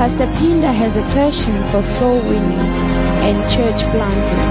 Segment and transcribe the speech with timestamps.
[0.00, 2.64] Pastor Pinda has a passion for soul winning
[3.20, 4.42] and church planting.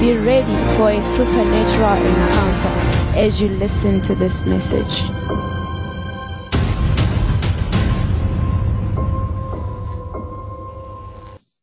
[0.00, 2.72] Be ready for a supernatural encounter
[3.16, 4.94] as you listen to this message.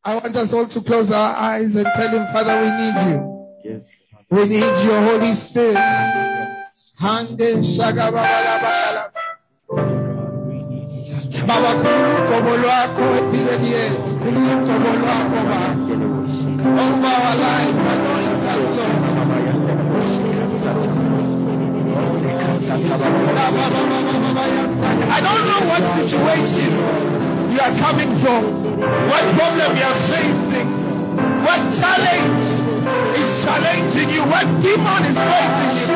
[0.05, 3.17] I want us all to close our eyes and tell him, Father, we need you.
[3.63, 3.83] Yes.
[4.29, 5.77] We need your Holy Spirit.
[6.99, 9.02] Hande shagababalabala.
[11.47, 11.73] Baba.
[25.05, 26.71] I don't know what situation
[27.53, 28.41] you are coming from,
[29.11, 30.69] what problem you are facing,
[31.43, 32.47] what challenge
[33.19, 35.87] is challenging you, what demon is fighting you.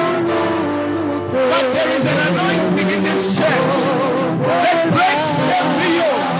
[1.33, 3.79] But there is an anointing in this church
[4.43, 6.37] that breaks every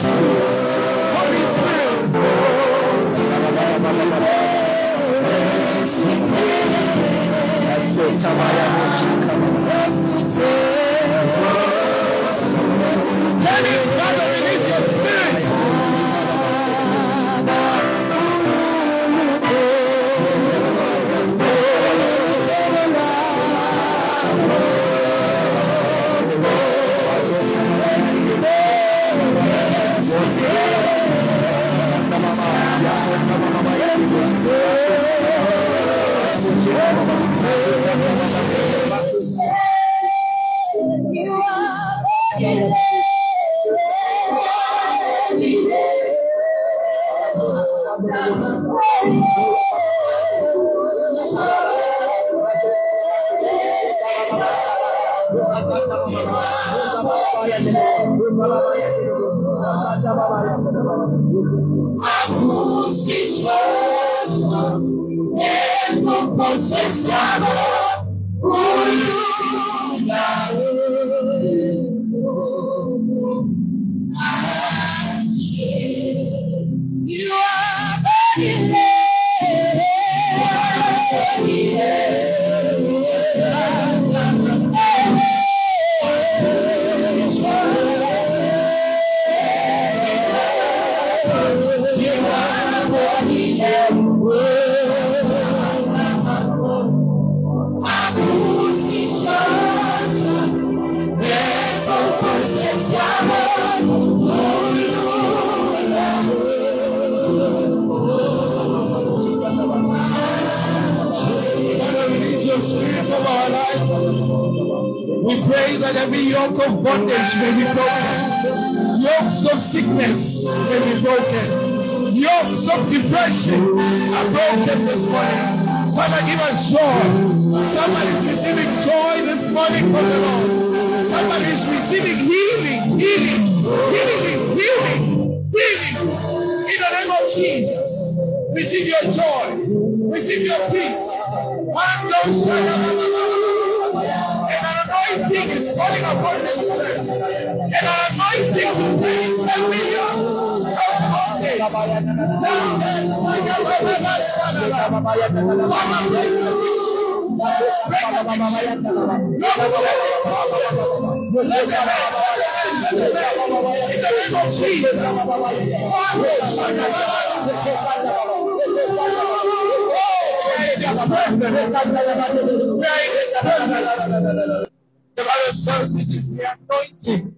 [175.15, 177.35] the Bible says it is the anointing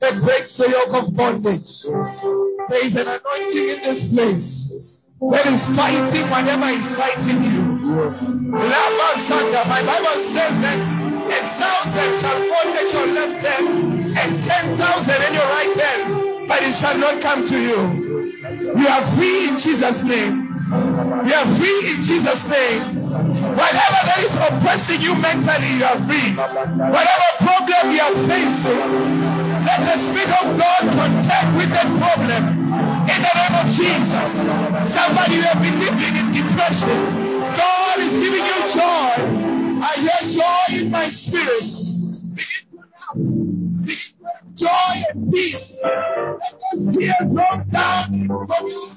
[0.00, 1.64] that breaks the yoke of bondage.
[2.68, 5.00] There is an anointing in this place
[5.32, 7.64] that is fighting whatever is fighting you.
[8.52, 14.30] Lava Santa, my Bible says that a thousand shall fall at your left hand and
[14.44, 17.80] ten thousand in your right hand, but it shall not come to you.
[18.46, 20.46] You are free in Jesus' name.
[21.26, 22.82] You are free in Jesus' name.
[23.54, 26.34] Whatever that is oppressing you mentally, you are free.
[26.34, 28.82] Whatever problem you are facing,
[29.66, 32.42] let the Spirit of God contend with that problem.
[33.06, 34.30] In the name of Jesus.
[34.94, 36.98] Somebody who have been living in depression.
[37.54, 39.14] God is giving you joy.
[39.82, 41.66] I hear joy in my spirit.
[42.34, 44.15] Begin to laugh.
[44.56, 45.60] Joy and peace.
[45.84, 46.40] Let
[46.72, 48.88] those tears roll down from you.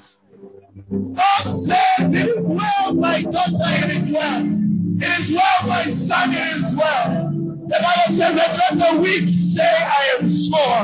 [1.12, 4.40] God says, It is well, my daughter, it is well.
[4.40, 7.28] It is well, my son, it is well.
[7.68, 10.82] The Bible says that let the weak say, I am sore.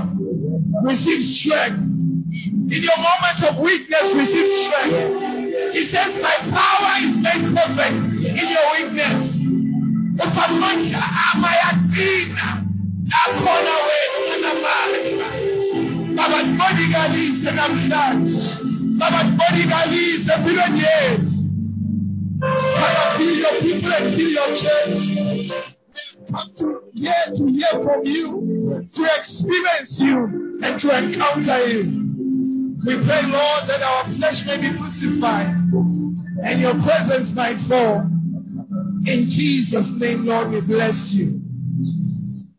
[0.84, 1.80] Receive strength.
[2.68, 5.72] In your moment of weakness, receive strength.
[5.72, 7.96] He says, My power is made perfect
[8.28, 9.24] in your weakness.
[10.20, 11.00] Upamoja
[11.32, 12.65] amayatina
[13.10, 15.00] akona wetu na mali.
[16.16, 18.40] Baba bodigalize namhlanje.
[18.98, 21.32] Baba bodigalize empilweni yethu.
[22.40, 24.96] Baba fill your people and fill your church.
[26.30, 30.16] Come to here to hear from you, to experience you,
[30.62, 32.06] and to encounter you.
[32.86, 35.54] We pray, Lord, that our flesh may be crucified
[36.42, 38.02] and your presence might fall.
[39.06, 41.40] In Jesus' name, Lord, we bless you.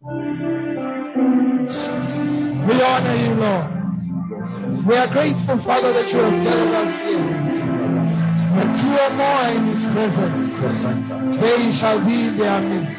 [0.08, 0.14] We
[2.80, 3.68] honor you, Lord.
[4.88, 7.28] We are grateful, Father, that you have gathered us here.
[8.56, 10.56] When two or more in his presence,
[11.44, 12.96] they shall be in their midst.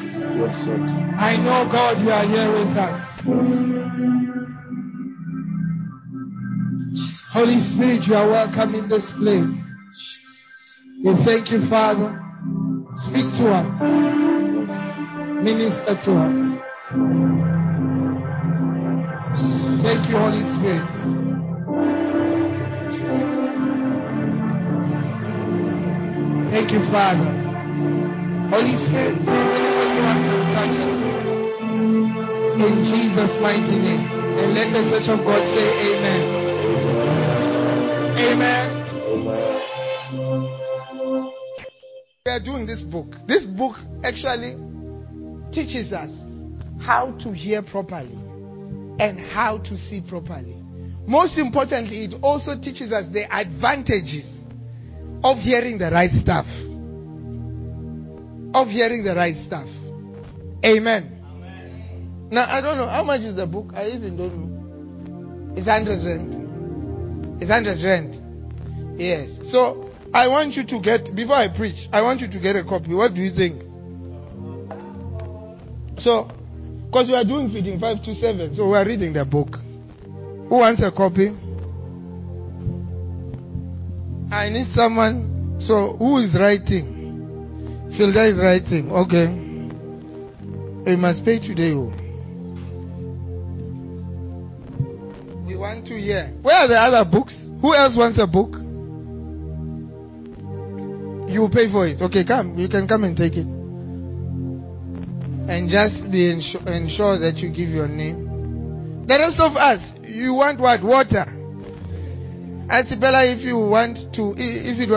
[1.17, 3.01] I know, God, you are here with us.
[7.33, 9.49] Holy Spirit, you are welcome in this place.
[11.03, 12.21] We thank you, Father.
[13.09, 13.81] Speak to us.
[15.43, 16.58] Minister to us.
[16.89, 16.97] Thank
[20.09, 20.89] you, Holy Spirit.
[26.49, 27.29] Thank you, Father.
[28.49, 30.81] Holy Spirit, minister to us and touch.
[32.57, 34.09] In Jesus' mighty name.
[34.39, 36.23] And let the church of God say amen.
[38.33, 38.67] Amen.
[42.25, 43.13] We are doing this book.
[43.27, 44.57] This book actually
[45.53, 46.28] teaches us
[46.81, 48.19] how to hear properly
[48.99, 50.57] and how to see properly.
[51.07, 54.27] Most importantly, it also teaches us the advantages
[55.25, 56.47] of hearing the right stuff.
[58.55, 59.69] Of hearing the right stuff.
[60.65, 62.29] Amen.
[62.31, 63.73] Now, I don't know how much is the book.
[63.75, 65.55] I even don't know.
[65.57, 67.41] It's 100 rand.
[67.41, 69.01] It's 100 rand.
[69.01, 69.31] Yes.
[69.51, 72.65] So, I want you to get, before I preach, I want you to get a
[72.65, 72.95] copy.
[72.95, 73.63] What do you think?
[76.01, 76.31] So,
[76.89, 79.57] because we are doing feeding 5 to 7, so we are reading the book.
[80.49, 81.29] Who wants a copy?
[84.33, 85.61] I need someone.
[85.61, 87.93] So, who is writing?
[87.93, 88.91] Filda is writing.
[88.91, 89.29] Okay.
[90.91, 91.73] We must pay today.
[91.77, 91.93] Oh.
[95.47, 96.33] We want to hear.
[96.41, 97.37] Where are the other books?
[97.61, 98.55] Who else wants a book?
[101.29, 102.01] You pay for it.
[102.01, 102.57] Okay, come.
[102.57, 103.58] You can come and take it.
[105.49, 109.07] And just be ensure, ensure that you give your name.
[109.07, 110.83] The rest of us, you want what?
[110.83, 111.25] Water.
[112.69, 114.91] Atibella, if you want to, if it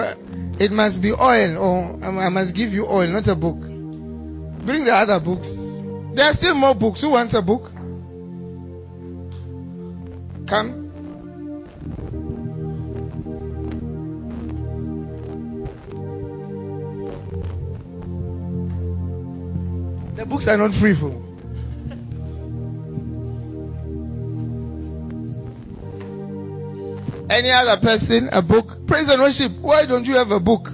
[0.60, 3.58] it must be oil, or um, I must give you oil, not a book.
[4.66, 5.48] Bring the other books.
[6.16, 7.02] There are still more books.
[7.02, 7.72] Who wants a book?
[10.50, 10.81] Come.
[20.32, 21.12] Books are not free for.
[27.30, 28.88] Any other person, a book?
[28.88, 29.52] Praise and worship.
[29.62, 30.68] Why don't you have a book?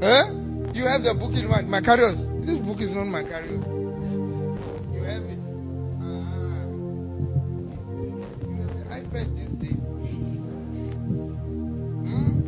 [0.00, 0.30] Huh?
[0.74, 1.64] You have the book in what?
[1.66, 2.18] Macarius.
[2.46, 3.66] This book is not Macarius.
[4.94, 5.38] You have it.
[6.02, 6.66] Ah.
[8.78, 9.82] An iPad these days.
[12.02, 12.42] Hmm?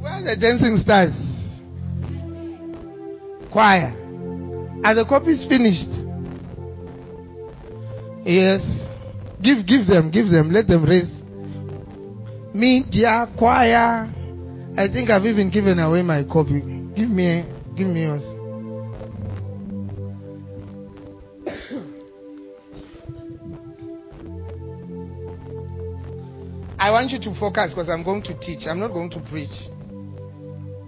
[0.00, 1.27] Where are the dancing stars?
[3.58, 3.90] Choir.
[4.84, 5.90] Are the copies finished?
[8.24, 8.62] Yes.
[9.42, 11.10] Give give them, give them, let them raise.
[12.54, 14.08] Media, choir.
[14.76, 16.60] I think I've even given away my copy.
[16.94, 17.44] Give me
[17.76, 18.22] give me yours.
[26.78, 28.68] I want you to focus because I'm going to teach.
[28.68, 29.50] I'm not going to preach.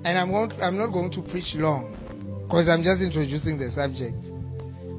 [0.05, 2.00] And I'm, going to, I'm not going to preach long
[2.51, 4.19] because I'm just introducing the subject.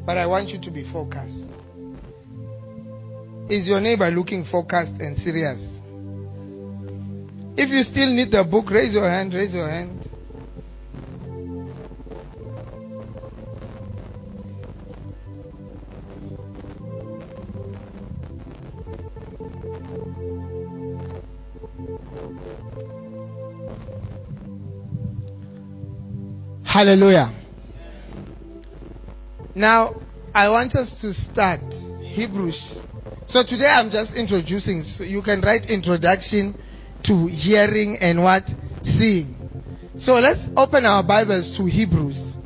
[0.06, 1.36] But I want you to be focused.
[3.52, 5.60] Is your neighbor looking focused and serious?
[7.58, 10.08] If you still need the book, raise your hand, raise your hand.
[26.64, 27.41] Hallelujah.
[29.56, 30.02] Now,
[30.34, 31.62] I want us to start
[32.02, 32.82] Hebrews.
[33.28, 34.84] So today I'm just introducing.
[34.84, 36.56] So you can write introduction
[37.06, 38.44] to hearing and what?
[38.84, 39.36] Seeing.
[39.98, 42.38] So let's open our Bibles to Hebrews.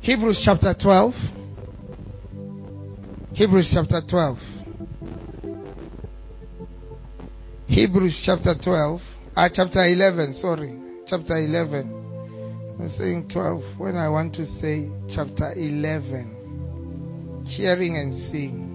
[0.00, 1.12] Hebrews chapter 12.
[3.34, 4.38] Hebrews chapter 12.
[7.66, 9.00] Hebrews chapter 12.
[9.36, 10.74] Ah, chapter 11, sorry.
[11.06, 12.01] Chapter 11.
[12.82, 17.44] I'm saying 12 when I want to say chapter 11.
[17.46, 18.74] Hearing and seeing.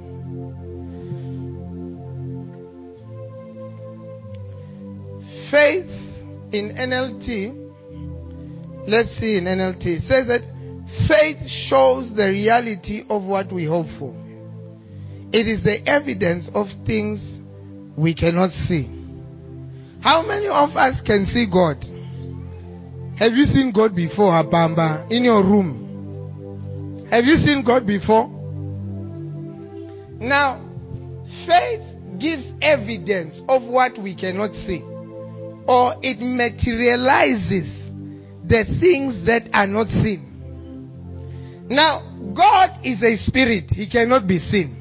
[5.51, 5.91] Faith
[6.53, 7.51] in NLT,
[8.87, 10.39] let's see in NLT, says that
[11.09, 14.15] faith shows the reality of what we hope for.
[15.33, 17.41] It is the evidence of things
[17.97, 18.87] we cannot see.
[19.99, 21.83] How many of us can see God?
[23.17, 27.07] Have you seen God before, Abamba, in your room?
[27.09, 28.29] Have you seen God before?
[30.19, 30.61] Now,
[31.47, 31.81] faith
[32.19, 34.83] gives evidence of what we cannot see,
[35.67, 37.65] or it materializes
[38.45, 41.65] the things that are not seen.
[41.69, 42.05] Now,
[42.35, 44.77] God is a spirit, He cannot be seen.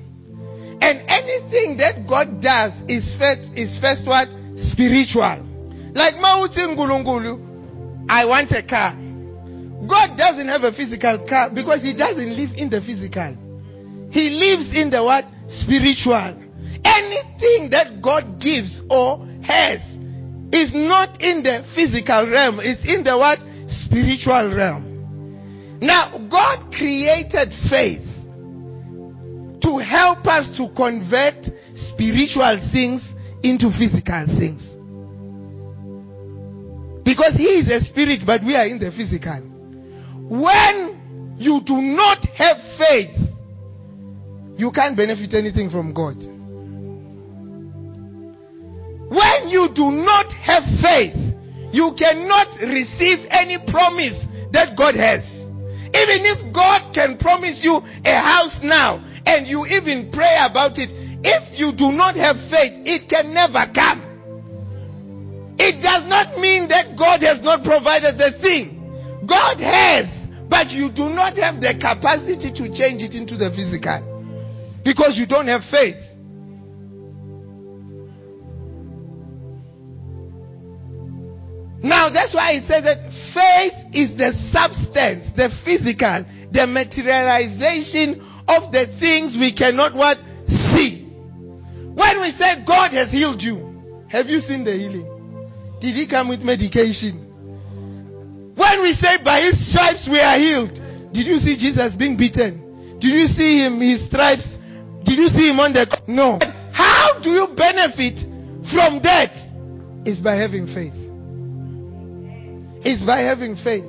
[0.82, 4.28] And anything that God does is first, is first what?
[4.72, 5.40] Spiritual.
[5.94, 7.45] Like Mauti Ngulungulu,
[8.08, 8.94] I want a car.
[9.88, 13.36] God doesn't have a physical car because He doesn't live in the physical.
[14.10, 15.24] He lives in the what?
[15.48, 16.42] Spiritual.
[16.84, 19.80] Anything that God gives or has
[20.52, 23.38] is not in the physical realm, it's in the what?
[23.86, 25.78] Spiritual realm.
[25.80, 28.06] Now, God created faith
[29.62, 31.42] to help us to convert
[31.92, 33.02] spiritual things
[33.42, 34.75] into physical things.
[37.16, 39.40] Because he is a spirit, but we are in the physical.
[40.28, 43.16] When you do not have faith,
[44.58, 46.20] you can't benefit anything from God.
[49.08, 51.16] When you do not have faith,
[51.72, 54.20] you cannot receive any promise
[54.52, 55.24] that God has.
[55.96, 60.92] Even if God can promise you a house now and you even pray about it,
[61.24, 64.05] if you do not have faith, it can never come.
[65.58, 68.76] It does not mean that God has not provided the thing.
[69.26, 70.06] God has,
[70.48, 74.16] but you do not have the capacity to change it into the physical
[74.84, 75.96] because you don't have faith.
[81.82, 82.98] Now, that's why it says that
[83.32, 90.18] faith is the substance, the physical, the materialization of the things we cannot what
[90.74, 91.06] see.
[91.94, 95.15] When we say God has healed you, have you seen the healing?
[95.86, 97.14] Did he come with medication?
[98.58, 100.74] When we say by his stripes we are healed,
[101.14, 102.98] did you see Jesus being beaten?
[102.98, 104.50] Did you see him, his stripes?
[105.06, 105.86] Did you see him on the.
[106.08, 106.40] No.
[106.74, 108.18] How do you benefit
[108.74, 109.30] from that?
[110.02, 110.98] It's by having faith.
[112.82, 113.86] It's by having faith.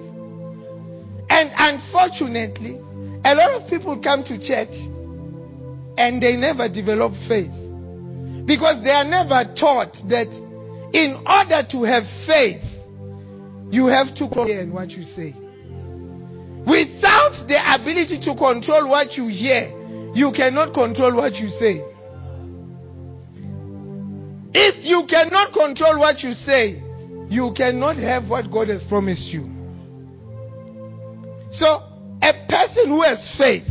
[1.34, 2.77] And unfortunately,
[3.25, 4.77] a lot of people come to church
[5.98, 7.50] and they never develop faith.
[8.46, 10.30] Because they are never taught that
[10.94, 12.63] in order to have faith,
[13.72, 15.34] you have to hear what you say.
[16.67, 19.72] Without the ability to control what you hear,
[20.13, 21.79] you cannot control what you say.
[24.53, 26.82] If you cannot control what you say,
[27.29, 29.44] you cannot have what God has promised you.
[31.51, 31.84] So,
[32.22, 33.67] a person who has faith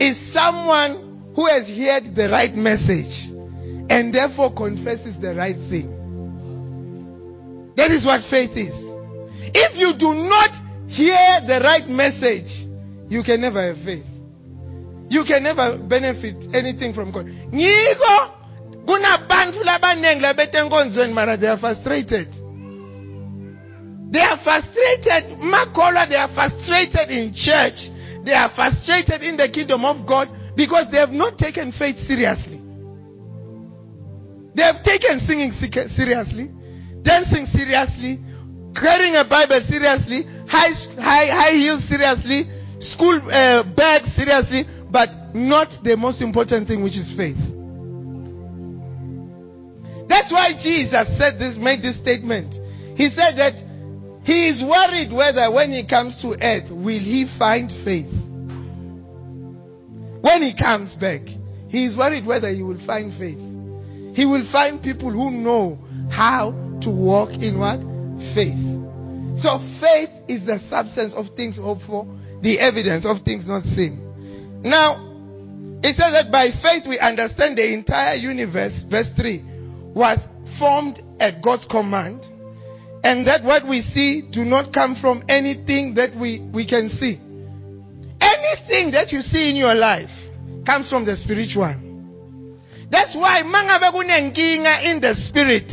[0.00, 3.30] is someone who has heard the right message
[3.90, 5.93] and therefore confesses the right thing.
[7.76, 8.74] That is what faith is.
[9.54, 10.50] If you do not
[10.88, 12.50] hear the right message,
[13.08, 14.06] you can never have faith.
[15.08, 17.26] You can never benefit anything from God.
[17.26, 18.14] Ngiko
[18.86, 22.28] kunabantu labanengi labete enkonzweni mara they are frustrated.
[24.10, 25.38] They are frustrated.
[25.42, 27.90] Makola, they are frustrated in church.
[28.24, 32.62] They are frustrated in the kingdom of God because they have not taken faith seriously.
[34.54, 35.50] They have taken singing
[35.98, 36.48] seriously,
[37.04, 38.18] dancing seriously,
[38.74, 42.48] carrying a Bible seriously, high, high, high heels seriously,
[42.80, 47.38] school uh, bag seriously, but not the most important thing, which is faith.
[50.08, 52.52] That's why Jesus said this, made this statement.
[52.96, 53.54] He said that
[54.24, 58.12] he is worried whether when he comes to earth, will he find faith?
[60.20, 61.20] When he comes back,
[61.68, 63.36] he is worried whether he will find faith.
[64.16, 65.78] He will find people who know
[66.10, 66.52] how
[66.82, 67.80] to walk in what?
[68.34, 68.58] Faith.
[69.42, 72.06] So faith is the substance of things hoped for,
[72.42, 74.00] the evidence of things not seen.
[74.62, 75.12] Now,
[75.82, 80.18] it says that by faith we understand the entire universe, verse 3, was
[80.58, 82.24] formed at God's command,
[83.04, 87.20] and that what we see do not come from anything that we, we can see.
[88.20, 90.08] Anything that you see in your life
[90.64, 91.76] comes from the spiritual.
[92.90, 95.68] That's why mangabe kunenkinga in the spirit,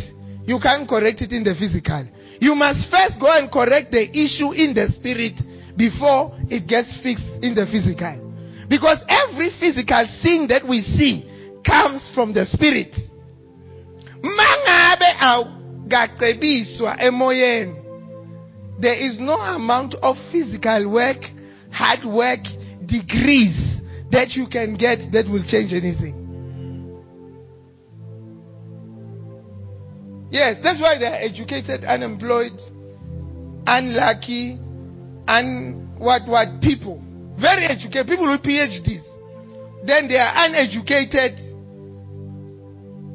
[0.51, 2.03] you can't correct it in the physical.
[2.43, 5.39] You must first go and correct the issue in the spirit
[5.79, 8.19] before it gets fixed in the physical.
[8.67, 11.23] Because every physical thing that we see
[11.63, 12.91] comes from the spirit.
[18.81, 21.23] There is no amount of physical work,
[21.71, 22.43] hard work,
[22.83, 23.79] degrees
[24.11, 26.20] that you can get that will change anything.
[30.31, 32.55] Yes, that's why they are educated, unemployed,
[33.67, 34.57] unlucky,
[35.27, 37.03] and what what people.
[37.39, 39.03] Very educated, people with PhDs.
[39.85, 41.35] Then they are uneducated,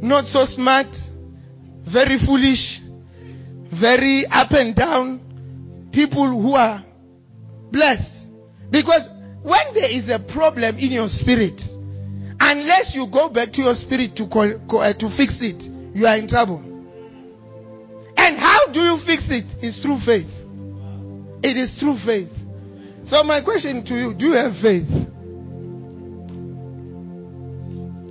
[0.02, 0.88] not so smart,
[1.90, 2.80] very foolish,
[3.80, 6.84] very up and down, people who are
[7.72, 8.28] blessed.
[8.70, 9.08] Because
[9.42, 11.58] when there is a problem in your spirit,
[12.40, 15.62] unless you go back to your spirit to, call, uh, to fix it,
[15.96, 16.75] you are in trouble.
[18.26, 19.46] And how do you fix it?
[19.62, 20.26] It's through faith.
[21.44, 22.32] It is through faith.
[23.06, 24.88] So, my question to you do you have faith?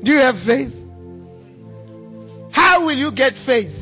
[0.05, 0.71] Do you have faith?
[2.53, 3.75] How will you get faith?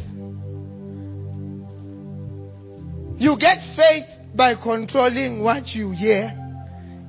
[3.22, 6.34] You get faith by controlling what you hear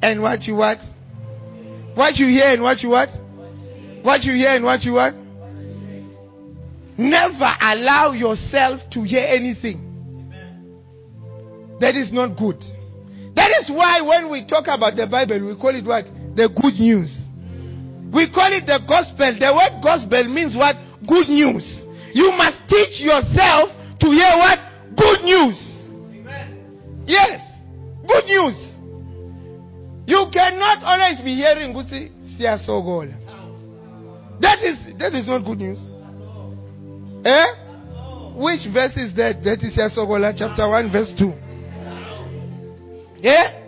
[0.03, 0.81] and what you what?
[1.95, 3.09] What you hear and what you what?
[4.03, 5.15] What you hear and what you what?
[6.97, 9.95] Never allow yourself to hear anything
[11.81, 12.63] that is not good.
[13.35, 16.07] That is why when we talk about the Bible, we call it what?
[16.39, 17.11] The good news.
[18.15, 19.35] We call it the gospel.
[19.35, 20.77] The word gospel means what?
[21.03, 21.67] Good news.
[22.15, 24.63] You must teach yourself to hear what?
[24.95, 25.59] Good news.
[25.91, 27.03] Amen.
[27.11, 27.43] Yes.
[28.07, 28.55] Good news.
[30.07, 31.75] You cannot always be hearing
[32.39, 33.19] Siasogola.
[34.41, 35.81] That is that is not good news.
[37.25, 37.47] Eh?
[38.37, 39.43] Which verse is that?
[39.45, 41.33] That is Yasogola chapter 1, verse 2.
[43.23, 43.61] Yeah?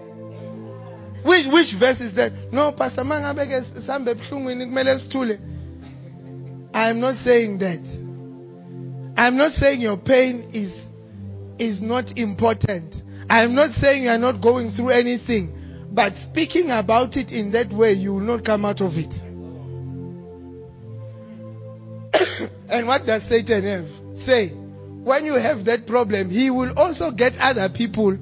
[1.24, 2.32] Which which verse is that?
[2.52, 5.38] No, Pastor Mangabeke sambe sithule.
[6.74, 7.82] I am not saying that.
[9.16, 10.70] I'm not saying your pain is
[11.58, 12.94] is not important.
[13.30, 15.52] I am not saying you are not going through anything.
[15.90, 19.12] But speaking about it in that way, you will not come out of it.
[22.68, 24.26] and what does Satan have?
[24.26, 24.50] Say,
[25.04, 28.16] when you have that problem, he will also get other people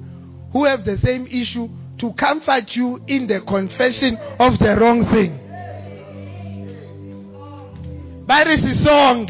[0.53, 1.67] who have the same issue
[1.99, 5.41] to comfort you in the confession of the wrong thing.
[8.27, 9.27] Barisi song.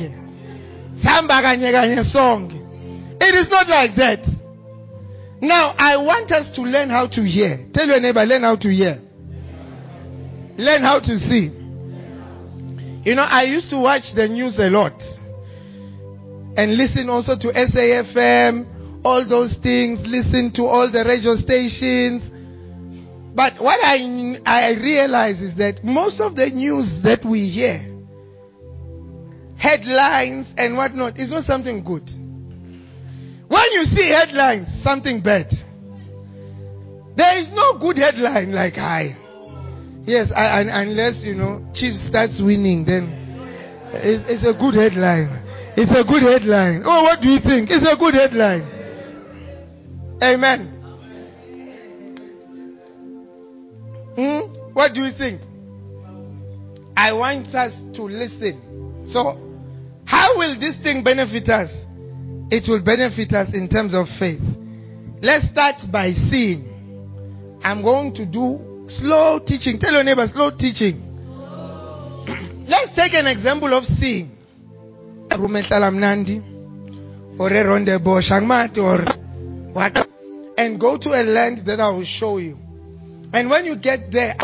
[1.02, 2.52] Samba kanye song.
[3.20, 4.26] It is not like that.
[5.42, 7.68] Now, I want us to learn how to hear.
[7.74, 9.02] Tell your neighbor, learn how to hear.
[10.58, 11.65] Learn how to see.
[13.06, 14.98] You know, I used to watch the news a lot.
[16.58, 22.24] And listen also to SAFM, all those things, listen to all the radio stations.
[23.36, 27.78] But what I, I realize is that most of the news that we hear,
[29.56, 32.10] headlines and whatnot, is not something good.
[33.48, 35.52] When you see headlines, something bad.
[37.16, 39.25] There is no good headline like I.
[40.06, 43.10] Yes, I, unless you know Chiefs starts winning, then
[43.94, 45.42] it's, it's, a good headline.
[45.76, 46.84] It's a good headline.
[46.86, 47.70] Oh, what do you think?
[47.72, 48.62] It's a good headline.
[50.22, 50.72] Amen.
[54.16, 54.74] Hmm?
[54.74, 55.42] What do you think?
[56.96, 59.06] I want us to listen.
[59.08, 59.42] So,
[60.06, 61.72] how will this thing benefit us?
[62.52, 64.42] It will benefit us in terms of faith.
[65.22, 67.60] Let's start by seeing.
[67.64, 69.80] I'm going to do slow teaching.
[69.80, 71.02] Tell your neighbor, slow teaching.
[72.68, 74.32] Let's take an example of seeing.
[75.32, 75.40] Or
[78.78, 79.00] or?
[80.58, 82.58] And go to a land that I will show you.
[83.34, 84.36] And when you get there,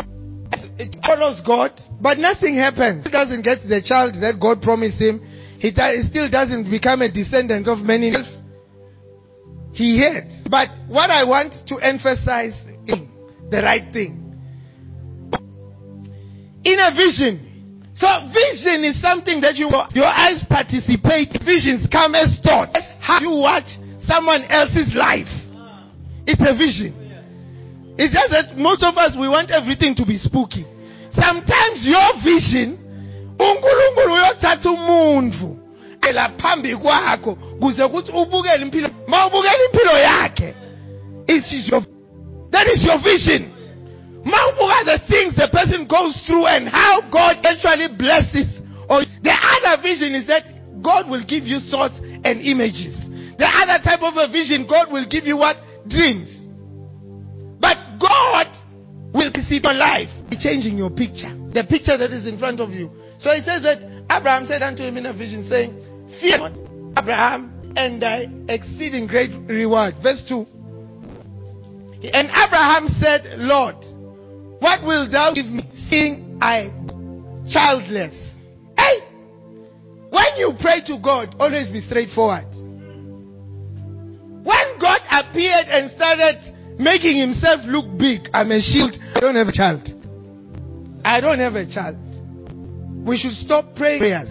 [0.78, 3.04] it follows God, but nothing happens.
[3.04, 5.20] He doesn't get the child that God promised him.
[5.58, 8.12] He, he still doesn't become a descendant of many.
[9.72, 10.34] He hates.
[10.50, 12.52] But what I want to emphasize
[12.86, 12.98] is
[13.50, 14.21] the right thing.
[16.64, 17.48] In a vision.
[17.94, 21.32] So vision is something that you your eyes participate.
[21.44, 22.78] Visions come as thoughts.
[23.00, 23.68] How you watch
[24.06, 25.28] someone else's life.
[26.26, 26.94] It's a vision.
[27.98, 30.64] It's just that most of us we want everything to be spooky.
[31.12, 32.78] Sometimes your vision
[33.38, 35.58] uNkulunkulu uyothatha umuntu
[36.08, 40.54] ela phambi kwakho kuze kuthi ubukele impilo mawubukela impilo yakhe
[41.26, 41.82] it is your
[42.50, 43.51] that is your vision
[44.24, 48.60] mawubuka the things the person goes through and how God actually blesses.
[48.88, 50.46] Or the other vision is that
[50.82, 52.98] God will give you thoughts and images.
[53.38, 55.56] The other type of a vision God will give you what?
[55.88, 56.30] Dreams.
[57.58, 58.50] But God
[59.14, 62.90] will see your life changing your picture the picture that is in front of you.
[63.18, 65.76] So it says that Abraham said unto him in a vision, saying,
[66.20, 66.52] Fear not,
[66.98, 69.94] Abraham, and thy exceeding great reward.
[70.02, 70.46] Verse 2.
[72.12, 73.76] And Abraham said, Lord,
[74.62, 76.70] what wilt thou give me, seeing I
[77.50, 78.14] childless?
[78.78, 79.00] Hey!
[80.08, 82.46] When you pray to God, always be straightforward.
[84.44, 88.96] When God appeared and started making himself look big, I'm a shield.
[89.14, 89.88] I don't have a child.
[91.04, 91.98] I don't have a child.
[93.04, 94.30] We should stop praying prayers.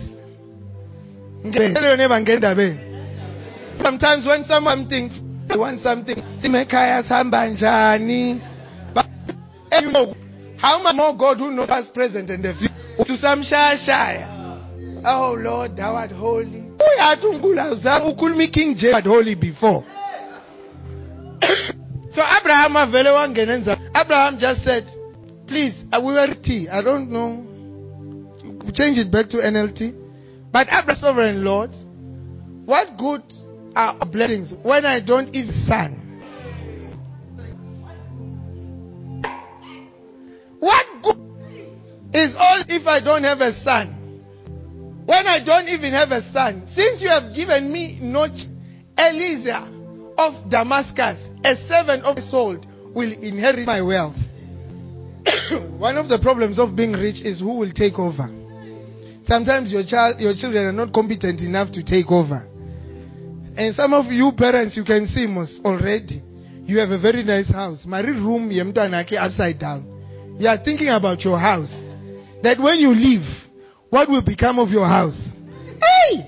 [3.83, 6.15] Sometimes when someone thinks they want something,
[9.71, 10.15] you know,
[10.57, 12.73] how much more God who knows past, present, and the future?
[13.05, 14.39] To some shaya.
[15.05, 16.69] Oh Lord, thou art holy.
[16.79, 16.95] Oh,
[18.13, 19.83] Ukhuluma King James holy before.
[22.11, 22.75] so Abraham.
[23.95, 24.85] Abraham just said,
[25.47, 26.67] please, I will tea.
[26.69, 27.51] I don't know
[28.73, 29.97] change it back to NLT.
[30.51, 31.71] But Abraham, sovereign Lord,
[32.65, 33.23] what good
[33.75, 36.00] are blessings when I don't eat son?
[40.61, 41.17] What good
[42.13, 43.97] is all if I don't have a son?
[45.05, 48.29] When I don't even have a son, since you have given me not
[48.95, 49.65] Eliezer
[50.17, 52.61] of Damascus, a servant of the soul,
[52.93, 54.15] will inherit my wealth.
[55.81, 58.29] One of the problems of being rich is who will take over.
[59.23, 62.47] Sometimes your child, your children are not competent enough to take over.
[63.57, 66.21] And some of you parents, you can see most already.
[66.65, 67.83] You have a very nice house.
[67.85, 69.90] My room, yemtanake upside down.
[70.41, 71.69] You are thinking about your house.
[72.41, 73.21] That when you leave,
[73.93, 75.13] what will become of your house?
[75.77, 76.25] Hey!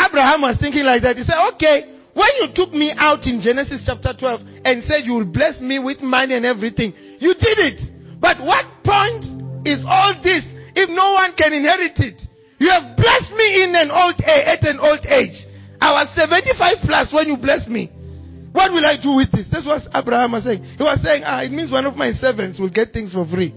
[0.00, 1.20] Abraham was thinking like that.
[1.20, 5.12] He said, okay, when you took me out in Genesis chapter 12 and said you
[5.12, 7.84] will bless me with money and everything, you did it.
[8.16, 9.28] But what point
[9.68, 12.16] is all this if no one can inherit it?
[12.64, 15.36] You have blessed me in an old age, at an old age.
[15.84, 17.92] I was 75 plus when you blessed me.
[18.52, 19.48] What will I do with this?
[19.50, 20.62] That's what Abraham was saying.
[20.62, 23.54] He was saying, ah, it means one of my servants will get things for free.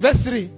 [0.00, 0.50] Verse 3.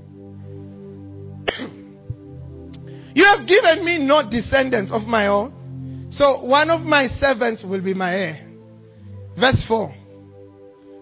[3.14, 6.08] you have given me no descendants of my own.
[6.10, 8.50] So one of my servants will be my heir.
[9.38, 9.94] Verse 4.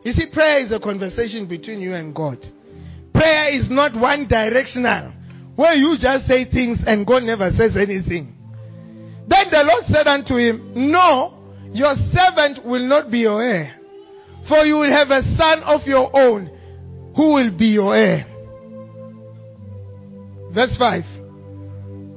[0.04, 2.38] You see, prayer is a conversation between you and God.
[3.12, 5.12] Prayer is not one directional,
[5.56, 8.32] where you just say things and God never says anything.
[9.26, 11.35] Then the Lord said unto him, No,
[11.76, 13.74] your servant will not be your heir,
[14.48, 16.50] for you will have a son of your own
[17.14, 18.24] who will be your heir.
[20.54, 21.04] Verse 5.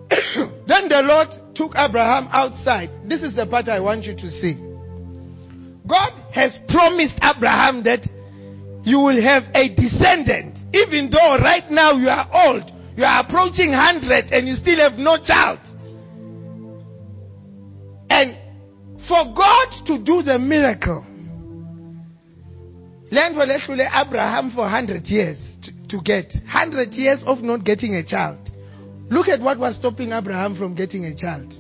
[0.68, 2.90] then the Lord took Abraham outside.
[3.10, 4.56] This is the part I want you to see.
[5.88, 8.08] God has promised Abraham that
[8.86, 10.58] you will have a descendant.
[10.74, 14.98] Even though right now you are old, you are approaching 100 and you still have
[15.00, 15.60] no child.
[18.10, 18.38] And
[19.10, 21.04] for God to do the miracle,
[23.12, 26.32] land will actually Abraham for 100 years to, to get.
[26.46, 28.38] 100 years of not getting a child.
[29.10, 31.52] Look at what was stopping Abraham from getting a child.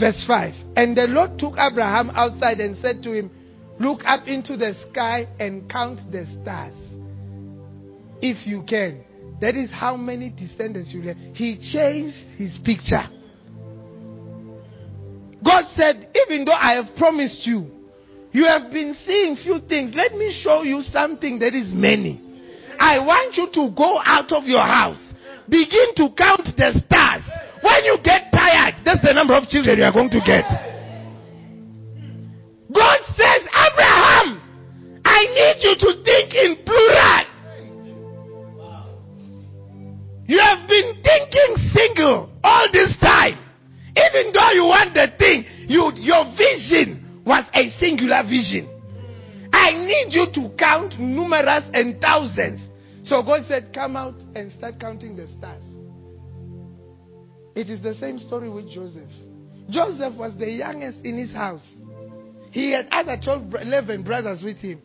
[0.00, 0.54] Verse 5.
[0.76, 3.30] And the Lord took Abraham outside and said to him,
[3.78, 6.74] Look up into the sky and count the stars.
[8.22, 9.04] If you can.
[9.42, 11.18] That is how many descendants you have.
[11.34, 13.04] He changed his picture.
[15.46, 17.70] God said, even though I have promised you,
[18.32, 19.94] you have been seeing few things.
[19.94, 22.20] Let me show you something that is many.
[22.78, 25.00] I want you to go out of your house.
[25.48, 27.22] Begin to count the stars.
[27.62, 30.44] When you get tired, that's the number of children you are going to get.
[32.74, 34.42] God says, Abraham,
[35.06, 37.15] I need you to think in plural.
[44.16, 48.68] Even though you want the thing, you, your vision was a singular vision.
[49.52, 52.60] I need you to count numerous and thousands.
[53.04, 55.64] So God said, Come out and start counting the stars.
[57.54, 59.08] It is the same story with Joseph.
[59.70, 61.66] Joseph was the youngest in his house.
[62.52, 64.80] He had other 12, 11 brothers with him.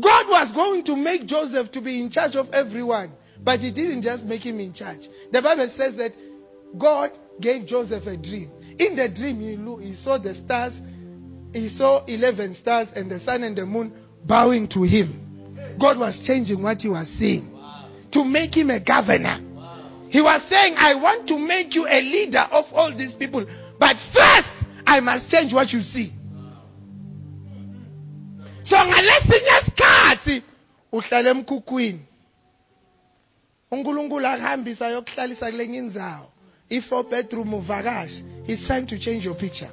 [0.00, 4.02] God was going to make Joseph to be in charge of everyone, but he didn't
[4.02, 5.00] just make him in charge.
[5.32, 6.12] The Bible says that
[6.78, 8.50] God gave Joseph a dream.
[8.78, 10.74] In the dream, he, he saw the stars,
[11.52, 13.92] he saw 11 stars, and the sun and the moon
[14.24, 15.76] bowing to him.
[15.80, 17.54] God was changing what he was saying
[18.12, 19.44] to make him a governor.
[20.10, 23.44] He was saying, I want to make you a leader of all these people,
[23.78, 24.48] but first,
[24.86, 26.14] I must change what you see.
[28.68, 30.42] so ngalesinye isikhathi
[30.92, 32.00] uhlala emkhukhwini
[33.70, 36.32] uNkulunkulu akuhambisa yokuhlalisa kulenye indzawo
[36.70, 39.70] i-four bedroom uvakashe he's trying to change your picture.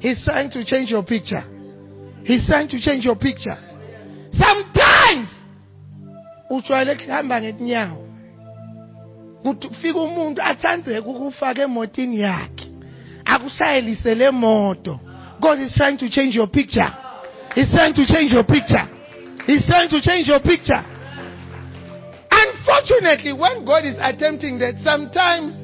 [0.00, 1.42] He's trying to change your picture.
[2.24, 3.56] He's trying to change your picture.
[4.32, 5.28] Sometimes
[14.32, 15.00] moto.
[15.40, 16.90] God is trying to change your picture.
[17.54, 18.84] He's trying to change your picture.
[19.46, 20.84] He's trying to change your picture.
[22.30, 25.63] Unfortunately, when God is attempting that, sometimes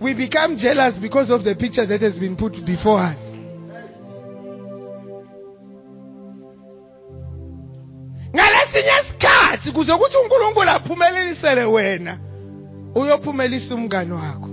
[0.00, 3.18] we become jealous because of the picture that has been put before us.
[8.34, 12.18] ngalesinye isikhathi kuze ukuthi uNkulunkulu aphumelelisele wena
[12.94, 14.50] uyophumelisa umngane wakho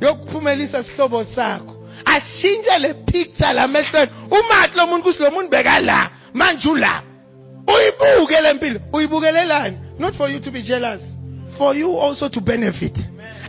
[0.00, 1.76] yokuphumelisa isihlobo sakho.
[2.04, 7.02] Ashintshe le picture lamehlweni umathi lo muntu kusi lo muntu bekala manje ula.
[7.66, 8.80] Uyibuke le mpilo.
[8.92, 11.02] Uyibukelelani not for you to be jealous.
[11.58, 12.96] For you also to benefit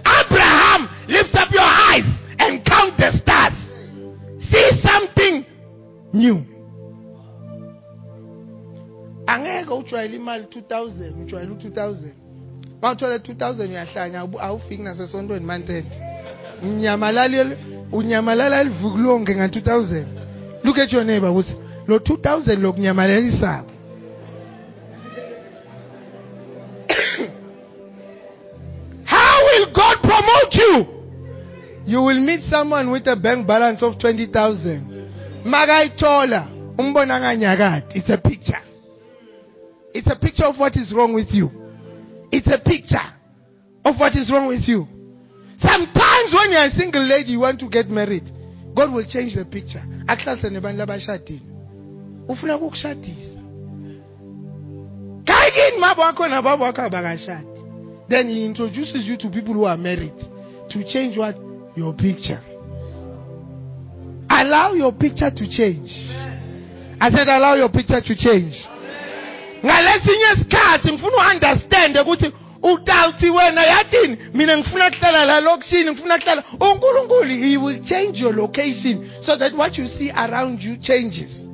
[0.05, 2.05] abraham lift up your eyes
[2.39, 3.53] and count the stars.
[4.49, 5.45] See something
[6.13, 6.45] new.
[9.27, 12.07] Angeke ujwayele imali 2000 ujwayele u2000
[12.81, 16.01] mawuthola 2000 uyahlanya awufiki nasesontweni mantente
[16.63, 17.55] unyamalala
[17.91, 20.05] unyamalala livukulonke nga2000
[20.63, 21.55] look at your neighbor uthi
[21.87, 23.70] lo 2000 lokunyamalalisako
[31.91, 37.99] you will meet someone with a bank balance of 20000 makayithola umbona nganyakati.
[37.99, 38.61] It's a picture.
[39.93, 41.51] It's a picture of what is wrong with you.
[42.31, 43.07] It's a picture
[43.83, 44.87] of what is wrong with you.
[45.59, 48.31] Sometimes when you're a single lady, you want to get married,
[48.73, 49.83] God will change the picture.
[50.07, 51.41] akuhlalise nebantu labashadile.
[52.27, 53.39] Ufuna ukukushadisa.
[55.25, 57.47] Kayikini mabo wakho nababo wakho abakashadi.
[58.07, 60.17] Then he introduces you to people who are married
[60.69, 62.41] to change what your picture.
[64.29, 65.91] Allow your picture to change.
[66.99, 68.55] I said allow your picture to change.
[69.63, 72.31] Ngalesinye isikhathi ngifuna u-understand ukuthi
[72.63, 78.35] utawuthi wena yatini mina ngifuna kuhlala la lokishini ngifuna kuhlala unkulunkulu he will change your
[78.35, 81.47] location so that what you see around you changes.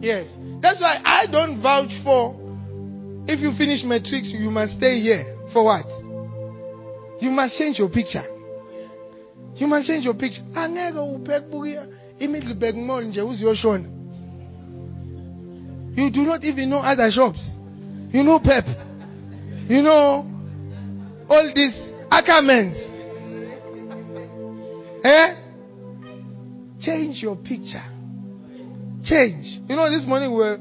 [0.00, 0.28] Yes.
[0.60, 2.34] That's why i don't vouch for
[3.26, 5.26] if you finish matric you must stay here.
[5.52, 5.86] For what
[7.24, 8.24] you must change your picture
[9.56, 11.86] you must change your picture angeke upheke buya
[12.18, 13.88] imiddleburg mall nje uziyoshona
[15.96, 17.40] you do not even know other shops
[18.12, 18.66] you know pep
[19.68, 20.30] you know,
[21.28, 21.74] all these
[22.10, 22.76] ackermans.
[25.02, 25.34] Eh?
[26.80, 27.82] Change your picture.
[29.04, 29.60] Change.
[29.68, 30.58] You know, this morning we're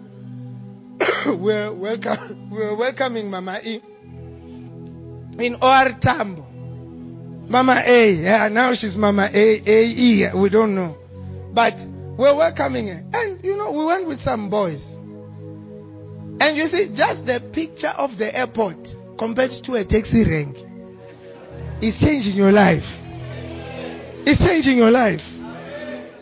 [1.38, 3.82] we're welcome we're welcoming Mama E
[5.40, 6.53] in OR Tambo.
[7.54, 10.26] Mama A, yeah, now she's Mama A A E.
[10.34, 10.98] We don't know,
[11.54, 11.78] but
[12.18, 13.06] we're welcoming her.
[13.14, 14.82] And you know, we went with some boys.
[16.42, 18.82] And you see, just the picture of the airport
[19.20, 20.58] compared to a taxi rank
[21.78, 22.82] is changing your life.
[24.26, 25.22] It's changing your life.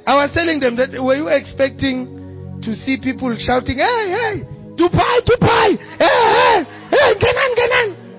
[0.04, 4.36] I was telling them that were you expecting to see people shouting, hey, hey,
[4.76, 8.11] Dubai, Dubai, hey, hey, hey, Ganan, Ganan.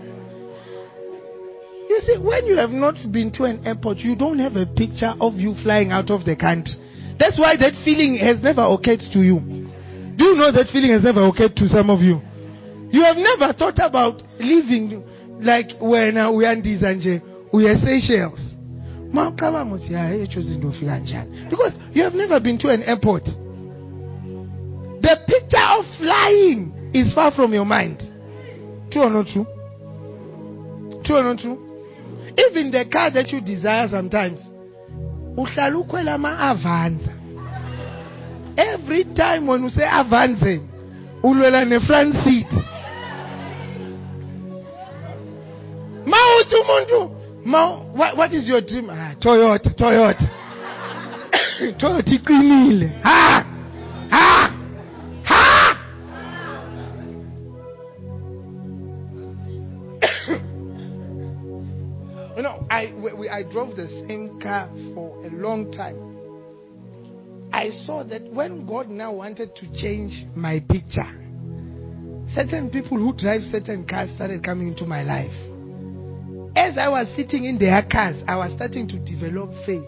[1.92, 5.12] You see, when you have not been to an airport, you don't have a picture
[5.20, 6.72] of you flying out of the country.
[7.20, 9.36] That's why that feeling has never occurred to you.
[10.16, 12.16] Do you know that feeling has never occurred to some of you?
[12.88, 15.04] You have never thought about living
[15.44, 17.20] like when uh, we are in Dizanje,
[17.52, 18.40] we are Seychelles.
[21.52, 23.26] Because you have never been to an airport.
[25.04, 28.00] The picture of flying is far from your mind.
[28.90, 29.44] True or not true?
[31.04, 31.68] True or not true?
[32.38, 34.40] Even the car that you desire sometimes.
[35.36, 37.12] uhlala ukhwela ama-avanza.
[38.56, 40.68] Every time when you say avanzeni
[41.22, 42.52] ulwela ne-front seat.
[46.06, 47.10] Ma uthi umuntu
[47.44, 48.90] ma what, what is your dream?
[48.90, 50.28] Ah, toyota toyota.
[51.78, 52.88] Thothi iqinile.
[53.02, 53.46] Ha ha!
[54.10, 54.61] Ha!
[62.82, 65.96] I we, i drove the same car for a long time
[67.52, 71.10] i saw that when god now wanted to change my picture
[72.34, 75.32] certain people who drive certain cars started coming into my life
[76.56, 79.84] as i was sitting in their cars i was starting to develop faith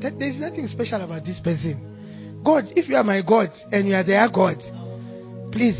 [0.00, 2.40] that there's nothing special about this person.
[2.44, 4.56] God, if you are my God and you are their God,
[5.52, 5.78] please,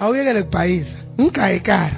[0.00, 1.96] awuyekele kubhayisa ngikaye car.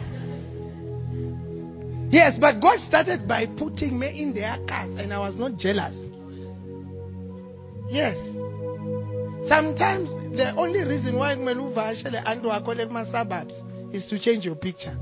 [2.15, 5.97] Yes, but God started by putting me in their cars and I was not jealous.
[7.91, 8.15] Yes.
[9.49, 13.55] Sometimes the only reason why uvakashele antu wakho le kuma-suburbs
[13.93, 14.97] is to change your picture.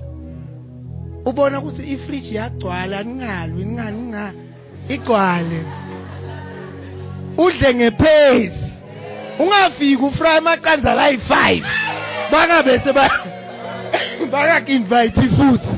[1.24, 4.32] ubona ukuthi ifriji yagcwala ningalwi ningani ninga
[4.88, 5.64] igcwale
[7.36, 8.60] udle ngepace
[9.38, 11.62] ungafiki ufry amaqanza layi-5
[12.32, 13.10] bangabe seba
[14.32, 15.71] bakaku-invite futhi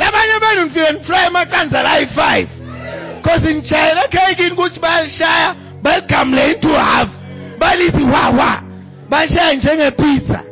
[0.00, 2.46] labanye benu nifike nifry amaqanza layi-5
[3.22, 7.08] cause nitshayela ekhekini ukuthi bayalishaya baligamule into half.
[7.58, 8.62] Balithi wawa
[9.08, 10.42] bashaya njengepizza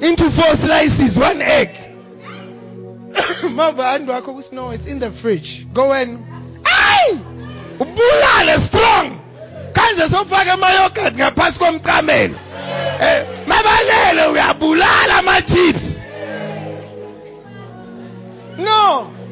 [0.00, 1.68] into four slices one egg.
[3.56, 5.66] Mava andu wakho no it's in the fridge.
[5.74, 6.18] Go and
[6.64, 7.20] ayi
[7.80, 9.18] ubulale strong.
[9.72, 12.38] Kanze sofaka amayogurt ngaphasi komcamelo.
[13.00, 15.81] Eh mabalele uyabulala ama-chips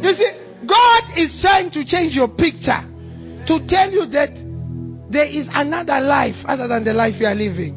[0.03, 0.31] you see
[0.67, 2.83] god is trying to change your picture
[3.47, 4.31] to tell you that
[5.11, 7.77] there is another life other than the life you are living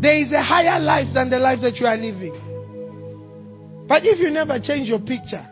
[0.00, 2.34] there is a higher life than the life that you are living
[3.92, 5.46] but if you never change your picture,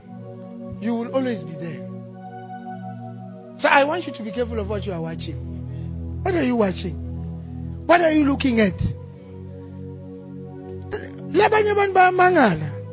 [0.80, 1.86] you will always be there.
[3.58, 6.22] So I want you to be careful of what you are watching.
[6.22, 6.96] What are you watching?
[7.84, 8.80] What are you looking at?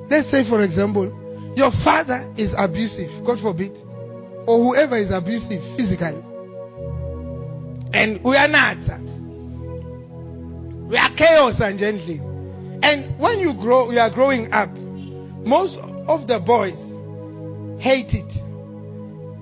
[0.10, 1.15] Let's say, for example,
[1.58, 3.74] your father is abusive, God forbid,
[4.46, 6.22] or whoever is abusive physically.
[7.98, 8.78] And we are not.
[10.86, 12.22] We are chaos and gently.
[12.86, 14.70] And when you grow, you are growing up,
[15.41, 16.78] most of the boys
[17.82, 18.32] hate it.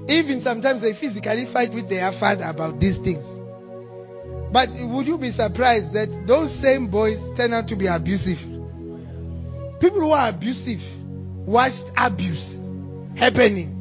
[0.08, 3.28] Even sometimes they physically fight with their father about these things.
[4.54, 8.39] But would you be surprised that those same boys turn out to be abusive?
[9.84, 10.94] People who are abusive
[11.47, 12.45] watched abuse
[13.17, 13.71] happening.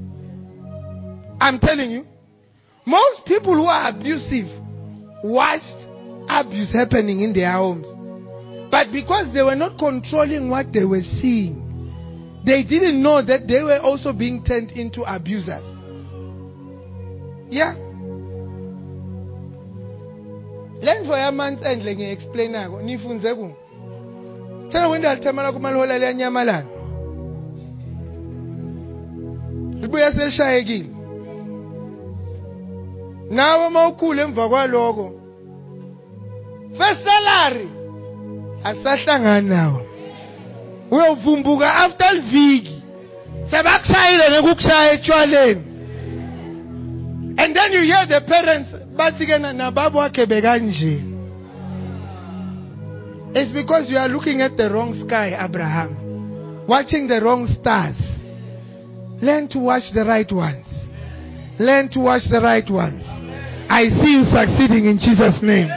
[1.40, 2.06] I'm telling you,
[2.86, 4.46] most people who are abusive
[5.24, 5.86] watched
[6.28, 7.86] abuse happening in their homes.
[8.70, 11.62] But because they were not controlling what they were seeing,
[12.44, 15.64] they didn't know that they were also being turned into abusers.
[17.48, 17.74] Yeah.
[20.82, 23.46] le ndvo yamanzi endle ngiyi-explainako niyifunze ku
[24.68, 25.94] tshela kwento yalithamala kumalihola
[29.84, 30.86] liyanyamalala libuya selishayekile
[33.30, 35.12] nawe uma ukhula emva kwaloko
[36.78, 37.68] first salary
[38.64, 39.80] asahlangani nawo
[40.90, 42.82] uyovumbuka after liviki.
[43.50, 45.62] Sebakushayile nekukushaya etshwaleni.
[47.36, 51.02] And then you hear the parents bathi ke na- nababo wakhe bekanje.
[53.34, 55.96] It's because you are looking at the wrong sky abraham.
[56.68, 57.96] Watching the wrong stars
[59.24, 60.66] learn to watch the right ones
[61.58, 63.02] learn to watch the right ones
[63.72, 65.68] i see you succeeding in jesus name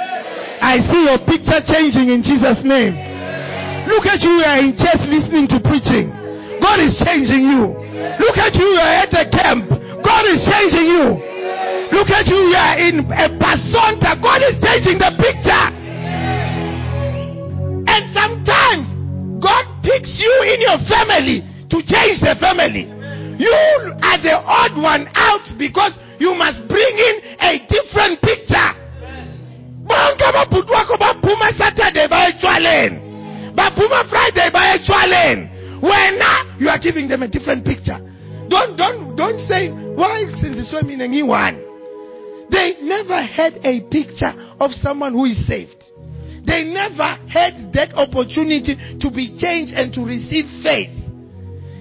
[0.60, 3.08] i see your picture changing in jesus name
[3.88, 6.12] Look at you, you are in church listening to preaching.
[6.60, 7.72] God is changing you.
[8.20, 9.64] Look at you, you are at a camp.
[10.04, 11.16] God is changing you.
[11.96, 14.20] Look at you, you are in a basonta.
[14.20, 15.66] God is changing the picture.
[17.88, 18.92] And sometimes
[19.40, 22.92] God picks you in your family to change the family.
[23.38, 23.54] You
[24.02, 28.70] are the odd one out because you must bring in a different picture.
[29.88, 33.00] bonke ababhuti wakho baphuma saturday baye etshwaleni
[33.56, 35.50] baphuma friday baye etshwaleni
[35.82, 38.00] wena you are giving them a different picture.
[38.50, 41.58] Don't don't don't say why sindiswe mina ngiyi-one
[42.52, 45.84] they never had a picture of someone who is saved.
[46.46, 51.07] They never had that opportunity to be changed and to receive faith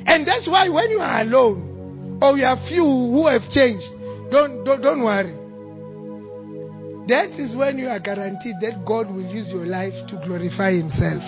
[0.06, 3.86] and that's why when you are alone or you are few who have changed,
[4.30, 5.34] don't, don't, don't worry.
[7.08, 11.22] That is when you are guaranteed that God will use your life to glorify Himself.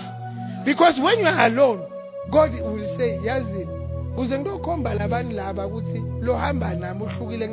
[0.64, 1.87] Because when you are alone,
[2.33, 3.79] God will say, Yazi,
[4.18, 7.47] uze ngiyokhomba labantu laba ukuthi lohamba nami uhlukile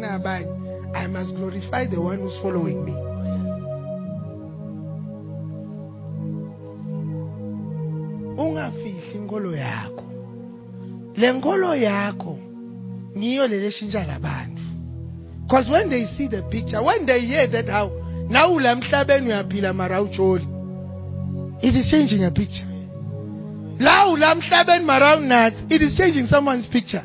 [0.95, 2.95] i must glorify the one who's following me
[8.37, 10.04] ungafihli inkolo yakho
[11.17, 12.37] le nkolo yakho
[13.17, 14.61] ngiyo leleshintsha labantu.
[15.47, 17.91] Because when they see the picture when they hear that how
[18.29, 20.47] nawe ulamhlabeni uyaphila mara awujoli.
[21.61, 22.67] It is changing a picture.
[23.79, 25.73] La ulamhlabeni mara awunathi.
[25.73, 27.03] It is changing someone's picture.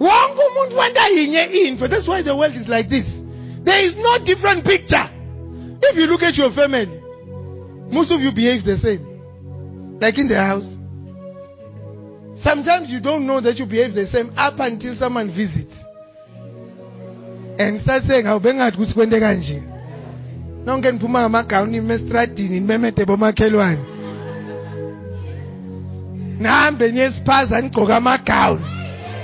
[0.00, 1.88] Wonke umuntu wenta yinye into.
[1.88, 3.06] That's why the world is like this.
[3.64, 5.08] There is no different picture.
[5.82, 7.00] If you look at your family
[7.90, 9.02] most of you behave the same.
[10.00, 10.76] Like in the house
[12.42, 15.74] sometimes you don't know that you behave the same up until someone visits.
[17.58, 19.62] And start saying awube ngathi ukuthi kwente kanje.
[20.64, 23.84] Nonke niphuma ngamagawuni nime estradini nimemede bomakhelwane
[26.40, 28.64] nihambe niye esiphaza nigcoke amagawuni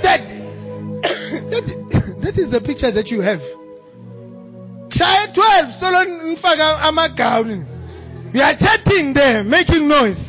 [0.01, 0.21] that,
[1.51, 3.41] that, that is the picture that you have.
[4.89, 7.65] Shaye 12 solo nifaka amagawuni
[8.33, 10.21] we are chatting there making noise.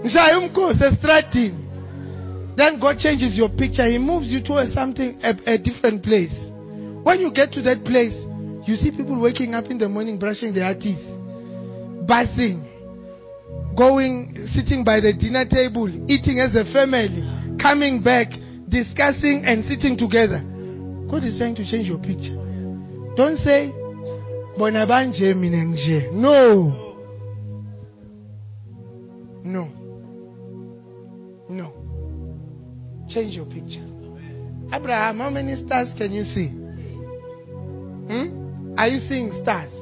[0.00, 1.59] Ngishaye umkhosi estradini
[2.60, 3.86] then god changes your picture.
[3.86, 6.34] He moves you to a something a, a different place.
[7.02, 8.14] When you get to that place
[8.68, 11.00] you see people waking up in the morning brushing their teeth
[12.06, 12.60] bathing
[13.76, 17.24] going sitting by the dinner table eating as a family
[17.60, 18.28] coming back
[18.68, 20.40] discussing and sitting together.
[21.10, 22.36] God is trying to change your picture.
[23.16, 23.72] Don't say
[24.56, 26.12] bona banje mina nje.
[26.12, 26.96] No.
[29.42, 29.64] No.
[31.48, 31.79] No
[33.12, 33.86] change your picture
[34.72, 36.60] abraham how many stars can you see
[38.10, 38.74] Hmm?
[38.76, 39.72] Are you seeing stars?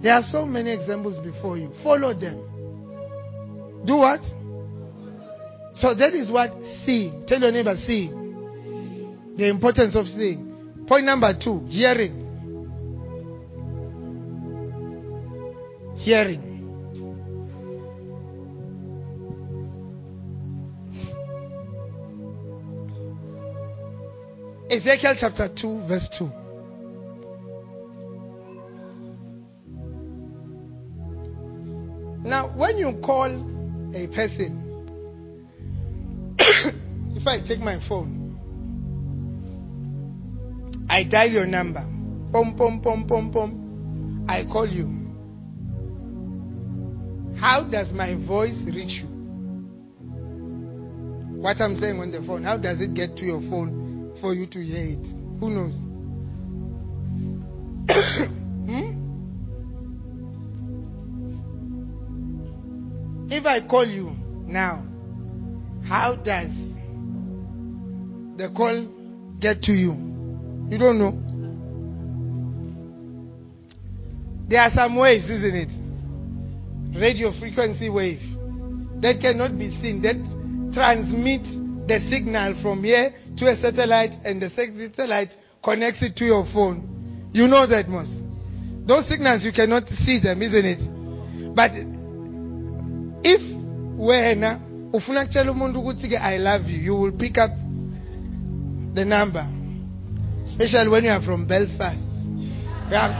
[0.00, 1.72] There are so many examples before you.
[1.82, 2.38] Follow them.
[3.84, 4.20] Do what?
[5.74, 6.52] So that is what
[6.84, 7.24] seeing.
[7.26, 9.34] Tell your neighbor seeing.
[9.36, 10.84] The importance of seeing.
[10.86, 12.22] Point number two, hearing.
[15.96, 16.45] Hearing.
[24.68, 26.24] Ezekiel chapter 2, verse 2.
[32.28, 33.30] Now, when you call
[33.94, 34.62] a person,
[36.40, 38.24] if I take my phone,
[40.90, 41.86] I dial your number,
[42.32, 44.86] pom pom pom pom pom, I call you.
[47.38, 49.06] How does my voice reach you?
[51.40, 53.85] What I'm saying on the phone, how does it get to your phone
[54.20, 55.06] for you to hear it?
[55.40, 55.74] Who knows?
[58.66, 59.02] hmm?
[63.30, 64.14] If I call you
[64.46, 64.84] now,
[65.86, 66.50] how does
[68.36, 68.86] the call
[69.40, 69.92] get to you?
[70.70, 71.22] You don't know.
[74.48, 76.98] There are some waves, isn't it?
[76.98, 78.20] Radio frequency wave
[79.02, 80.16] that cannot be seen, that
[80.72, 81.42] transmit
[81.88, 85.30] the signal from here to a satellite, and the satellite
[85.62, 87.28] connects it to your phone.
[87.32, 88.22] You know that most.
[88.86, 91.54] Those signals you cannot see them, isn't it?
[91.54, 91.72] But
[93.24, 93.40] if
[93.98, 94.60] wena
[94.92, 97.50] ufuna kutshela umuntu ukuthi i love you you will pick up
[98.94, 99.46] the number
[100.44, 102.00] especially when you are from belfast
[102.90, 103.10] we are,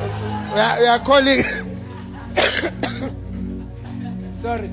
[0.55, 1.43] we are, we are calling
[4.43, 4.71] sorry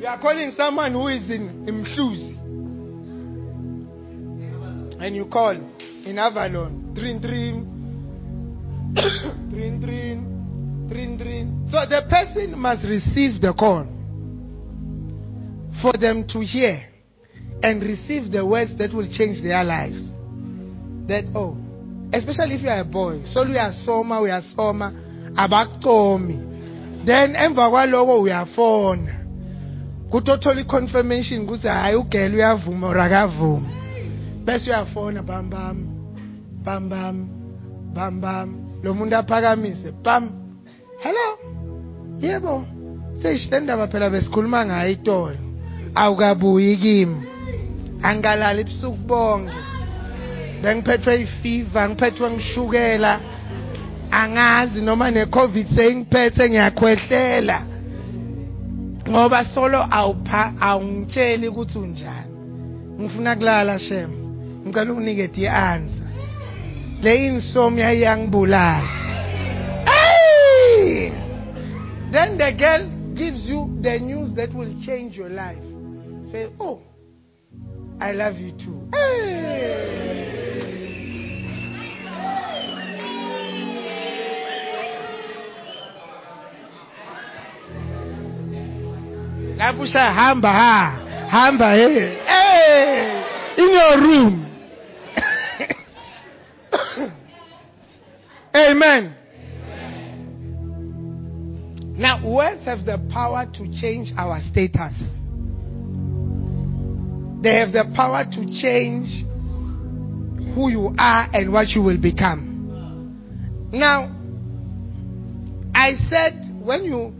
[0.00, 2.33] we are calling someone who is in Mhluzi
[5.04, 7.54] and you call in avalon dream, dream,
[9.50, 13.84] trin trin trin trin so the person must receive the call
[15.82, 16.80] for them to hear
[17.62, 20.02] and receive the words that will change their lives.
[21.08, 21.56] That, oh,
[22.12, 24.92] especially if you are a boy, so we are soma, we are soma,
[25.36, 27.06] abaktomi.
[27.06, 29.20] Then emva kwaloko uyafona.
[30.10, 33.83] Kutothola i-confirmation ukuthi hayi ugele uyavuma or.
[34.44, 35.76] Bese uyafona bam bam
[36.64, 37.28] bam bam
[37.94, 38.48] bam bam.
[38.82, 40.30] Lo muntu aphakamise bam.
[41.00, 41.28] Hello?
[42.20, 42.64] Yebo
[43.22, 45.38] seyishitendaba phela besikhuluma ngayo itolo.
[45.94, 47.22] Awukabuyi kimi.
[48.02, 49.60] Angalali ebusuku bonke.
[50.62, 53.20] Bengiphethwe ifiva ngiphethwe ngishukela.
[54.10, 57.58] Angazi noma necovid seyingiphethe ngiyakhwehlela.
[59.08, 62.32] Ngoba solo awupha awungitsheli ukuthi unjani.
[63.00, 64.23] Ngifuna kulala shem.
[64.66, 66.06] Ngicela unginike the answer
[67.02, 68.88] le insomnia iyangibulala
[69.86, 71.12] hey!
[72.12, 75.58] Then the girl gives you the news that will change your life.
[76.30, 76.80] Say, Oh,
[78.00, 78.88] I love you too.
[78.92, 80.24] Hey.
[89.58, 90.98] lapho ushaya hamba ha
[91.30, 93.24] hamba hey hey!
[93.56, 94.46] In your room
[98.54, 99.16] amen.
[101.96, 104.94] Now words have the power to change our status.
[107.42, 109.24] They have the power to change
[110.54, 113.70] who you are and what you will become.
[113.72, 114.10] Now
[115.74, 117.12] i said when you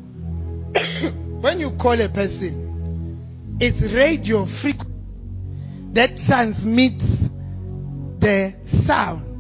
[1.41, 4.91] when you call a person, it's radio frequency
[5.95, 7.05] that transmits
[8.21, 8.55] the
[8.87, 9.34] sound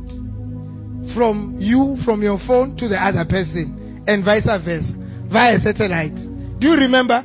[1.14, 4.92] from you, from your phone to the other person, and vice versa,
[5.30, 6.16] via satellite.
[6.60, 7.22] Do you remember?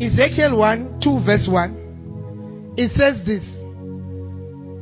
[0.00, 2.74] Ezekiel 1, 2, verse 1.
[2.78, 3.42] It says this.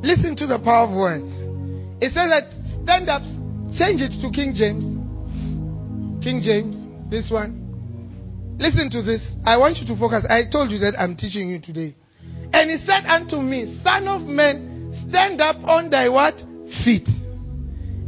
[0.05, 1.25] Listen to the power of words.
[1.99, 2.53] It says that
[2.83, 3.23] stand up,
[3.73, 4.85] change it to King James.
[6.23, 6.77] King James,
[7.09, 7.65] this one.
[8.59, 9.21] Listen to this.
[9.45, 10.25] I want you to focus.
[10.29, 11.95] I told you that I'm teaching you today.
[12.53, 14.66] And he said unto me, Son of man,
[15.09, 16.35] stand up on thy what?
[16.83, 17.07] Feet.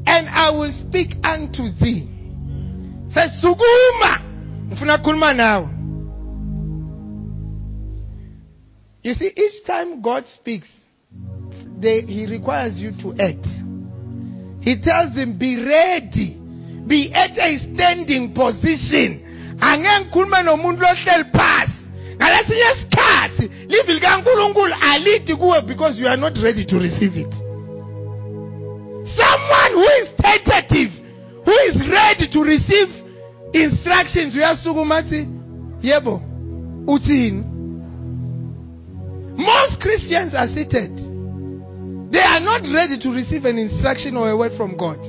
[0.05, 2.07] And I will speak unto thee.
[3.13, 4.25] Says Suguma.
[4.69, 5.75] Mfuna kulma now.
[9.01, 10.67] You see, each time God speaks,
[11.79, 13.45] they, He requires you to act.
[14.61, 16.39] He tells him, Be ready
[16.89, 19.21] be at a standing position
[19.61, 21.78] angeke ngikhulume nomuntu ohleli phasi
[22.21, 27.33] ngalesinye isikhathi livi likankulunkulu alithi kuwe because you are not ready to receive it
[29.15, 30.91] someone who is tentative
[31.45, 32.89] who is ready to receive
[33.53, 35.27] instructions uyasukuma athi
[35.81, 36.21] yebo
[36.87, 37.43] uthini
[39.37, 40.91] most christians are seated
[42.11, 44.99] they are not ready to receive an instruction or a word from god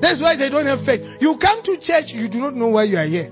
[0.00, 1.02] that's why they don't have faith.
[1.20, 3.30] You come to church, you do not know why you are here.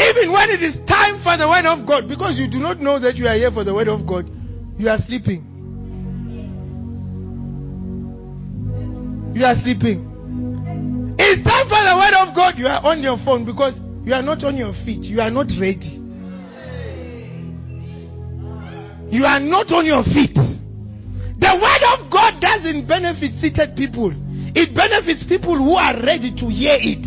[0.00, 2.98] Even when it is time for the word of God, because you do not know
[2.98, 4.24] that you are here for the word of God,
[4.78, 5.44] you are sleeping.
[9.36, 11.14] You are sleeping.
[11.20, 14.22] It's time for the word of God, you are on your phone because you are
[14.22, 15.04] not on your feet.
[15.04, 16.00] You are not ready.
[19.12, 20.32] You are not on your feet.
[20.32, 24.12] The word of God doesn't benefit seated people.
[24.56, 27.04] It benefits people who are ready to hear it,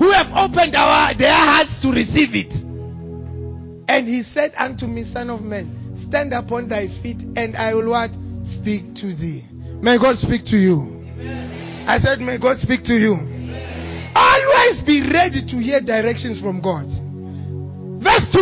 [0.00, 2.50] who have opened our, their hearts to receive it.
[3.86, 5.76] And he said unto me, Son of man,
[6.08, 8.08] stand upon thy feet, and I will what?
[8.60, 9.44] Speak to thee.
[9.82, 11.04] May God speak to you.
[11.86, 13.12] I said, May God speak to you.
[14.14, 16.88] Always be ready to hear directions from God.
[18.02, 18.40] Verse 2.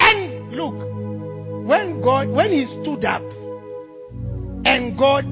[0.00, 0.76] And look,
[1.66, 3.22] when God, when he stood up
[4.66, 5.24] and God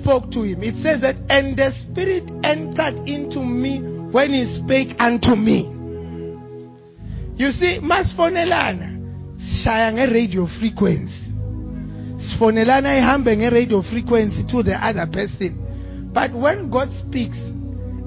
[0.00, 3.80] spoke to him, it says that, and the Spirit entered into me
[4.10, 5.74] when he spake unto me.
[7.36, 8.98] You see, masfonelana
[9.64, 11.32] shaya nge-radio frequency.
[12.34, 16.10] Sfonelana ihambe nge-radio frequency to the other person.
[16.12, 17.38] But when God speaks,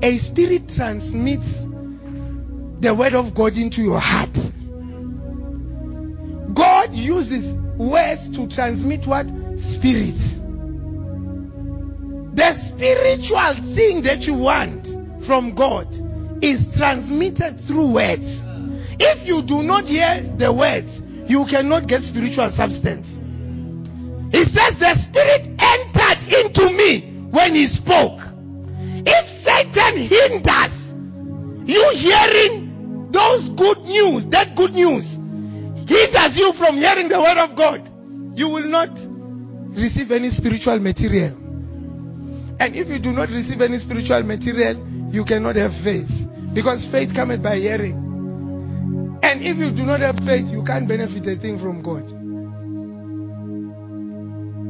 [0.03, 1.47] a spirit transmits
[2.81, 4.35] the word of God into your heart.
[6.53, 9.27] God uses words to transmit what?
[9.77, 10.40] Spirits.
[12.33, 14.87] The spiritual thing that you want
[15.27, 15.91] from God
[16.41, 18.25] is transmitted through words.
[18.97, 20.89] If you do not hear the words,
[21.27, 23.05] you cannot get spiritual substance.
[24.31, 28.23] He says the spirit entered into me when he spoke.
[29.03, 30.75] If Satan hinders
[31.67, 35.03] you hearing those good news, that good news,
[35.83, 37.83] hinders you from hearing the word of God,
[38.37, 38.89] you will not
[39.75, 41.40] receive any spiritual material.
[42.61, 44.77] And if you do not receive any spiritual material,
[45.09, 46.05] you cannot have faith.
[46.53, 47.97] Because faith cometh by hearing.
[49.25, 52.05] And if you do not have faith, you can't benefit a thing from God.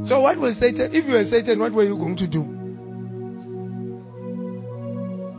[0.07, 0.95] So what was Satan?
[0.95, 2.47] If you were Satan, what were you going to do?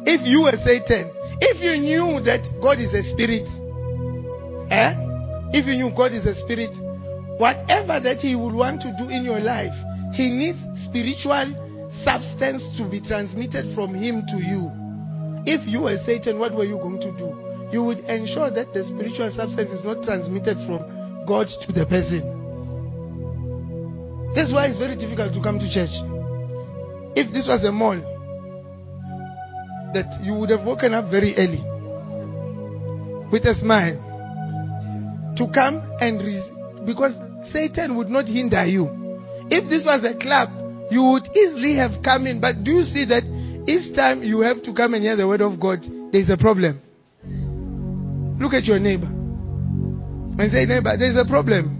[0.04, 1.08] If you were Satan,
[1.40, 3.48] if you knew that God is a spirit,
[4.68, 4.92] eh?
[5.56, 6.76] If you knew God is a spirit,
[7.40, 9.72] whatever that He would want to do in your life,
[10.12, 11.71] He needs spiritual
[12.04, 14.70] substance to be transmitted from Him to you.
[15.44, 17.28] If you were Satan, what were you going to do?
[17.72, 22.22] You would ensure that the spiritual substance is not transmitted from God to the person.
[24.34, 25.92] That's why it's very difficult to come to church.
[27.16, 28.00] If this was a mall,
[29.92, 31.60] that you would have woken up very early
[33.30, 33.96] with a smile
[35.36, 37.12] to come and re- because
[37.52, 38.88] Satan would not hinder you.
[39.50, 42.40] If this was a club, you would easily have come in.
[42.40, 43.24] But do you see that
[43.66, 45.80] each time you have to come and hear the word of God,
[46.12, 46.80] there's a problem.
[48.40, 51.78] Look at your neighbor and say, neighbor, there's a problem.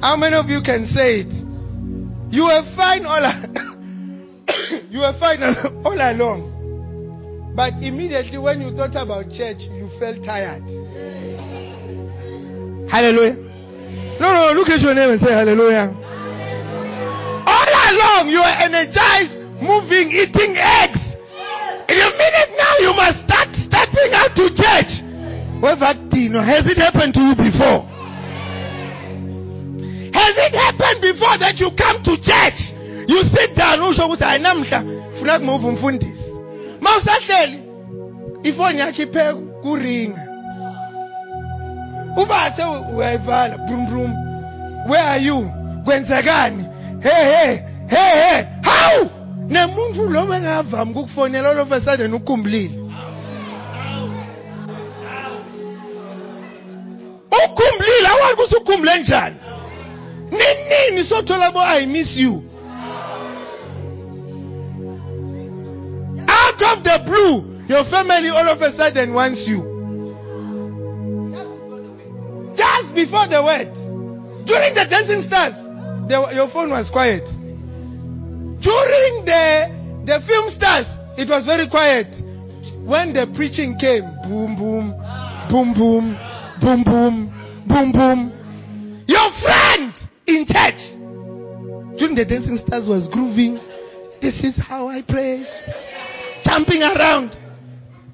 [0.00, 1.32] How many of you can say it?
[2.32, 3.20] You were fine all
[4.90, 5.42] you were fine
[5.84, 7.52] all along.
[7.54, 10.62] But immediately when you thought about church, you felt tired.
[12.88, 13.51] Hallelujah.
[14.20, 15.92] No, no, look at your name and say hallelujah.
[17.46, 21.00] All along you were energized, moving, eating eggs.
[21.88, 24.92] In a minute now you must start stepping out to church.
[25.62, 27.86] Has it happened to you before?
[30.12, 32.60] Has it happened before that you come to church?
[33.08, 34.84] You sit down usho ukuthi hayi namhla
[35.18, 36.24] funa kumove umfundisi.
[36.80, 37.62] Mawusahleli
[38.42, 40.31] ifoni yakhe iphe kuringa.
[42.16, 42.64] Ubathe
[42.96, 44.12] uyayivala brum.
[44.88, 45.50] Where are you?
[45.84, 46.66] Kwenzekani?
[47.02, 48.44] Hey hey hey hey.
[48.62, 49.10] How?
[49.48, 52.82] Nemuntu lo bengavami ukukufonela all of a sudden ukukhumbulile.
[57.44, 59.36] ukhumbulile awazi ukuthi ukhumbule njani
[60.30, 62.42] ninini sothola bo i miss you
[66.28, 69.71] out of the blue your family all of a sudden wants you
[72.94, 73.70] before the word
[74.46, 75.56] during the dancing stars
[76.08, 77.24] the, your phone was quiet
[78.62, 79.70] during the
[80.06, 80.86] the film stars
[81.18, 82.08] it was very quiet
[82.86, 84.92] when the preaching came boom boom
[85.50, 86.16] boom boom
[86.60, 87.14] boom boom
[87.68, 88.20] boom boom
[89.06, 89.92] your friend
[90.26, 91.98] in church.
[91.98, 93.60] During the dancing stars was grooving.
[94.20, 95.48] This is how I praise.
[96.44, 97.30] Jumping around.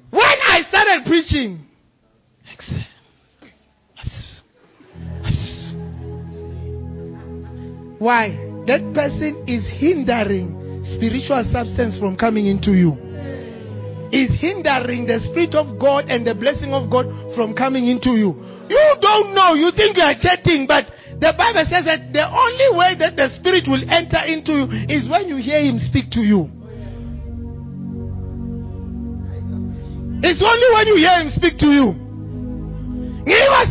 [0.09, 1.65] When I started preaching,
[7.99, 8.31] why?
[8.65, 10.55] That person is hindering
[10.95, 12.95] spiritual substance from coming into you.
[14.09, 18.33] Is hindering the Spirit of God and the blessing of God from coming into you.
[18.71, 19.53] You don't know.
[19.53, 20.89] You think you are chatting, but
[21.19, 25.05] the Bible says that the only way that the Spirit will enter into you is
[25.11, 26.49] when you hear Him speak to you.
[30.23, 31.89] It's only when you hear Him speak to you.
[33.29, 33.63] Even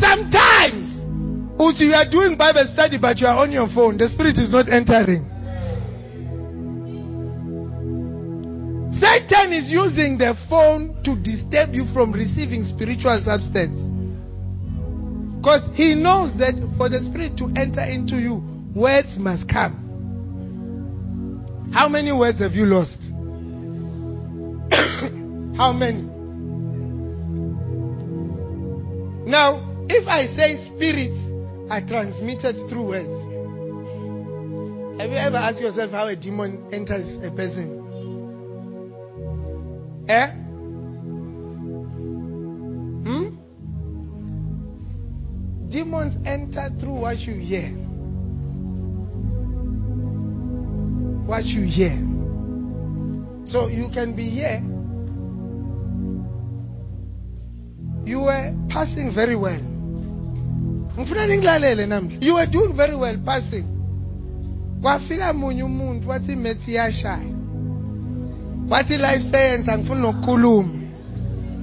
[1.58, 4.50] sometimes, you are doing Bible study but you are on your phone, the Spirit is
[4.50, 5.26] not entering.
[8.98, 13.78] Satan is using the phone to disturb you from receiving spiritual substance.
[15.38, 18.42] Because he knows that for the Spirit to enter into you,
[18.74, 19.84] words must come.
[21.72, 22.98] How many words have you lost?
[25.56, 26.02] How many?
[29.30, 31.27] Now, if I say spirits
[31.70, 33.38] are transmitted through words,
[35.00, 37.78] have you ever asked yourself how a demon enters a person?
[40.08, 40.26] Eh?
[43.04, 43.36] Hmm?
[45.68, 47.68] Demons enter through what you hear.
[51.26, 51.94] What you hear.
[53.46, 54.62] So you can be here.
[58.04, 59.67] You were passing very well.
[62.20, 63.64] You were doing very well passing.
[64.82, 67.34] kwafika munye umuntu wathi imethi iyashaya.
[68.70, 70.74] Wathi life science angifuni nokukhuluma.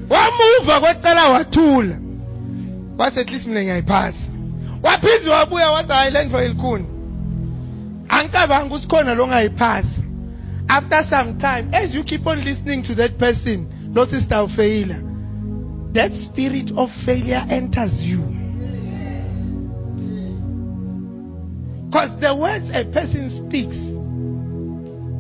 [0.10, 1.98] Wamuva kwecala wathula.
[2.98, 4.32] Wathi at least mina ngiyayiphasa.
[4.84, 6.86] Waphinze wabuya wathi hayi le ndvo ilikhuni
[8.10, 10.02] angicabangi ukuthi khona lo ngayiphasa
[10.68, 14.96] after some time as you keep on listening to that person lo sister ufeyila
[15.94, 18.20] that spirit of failure enters you
[21.96, 23.80] because the words a person speaks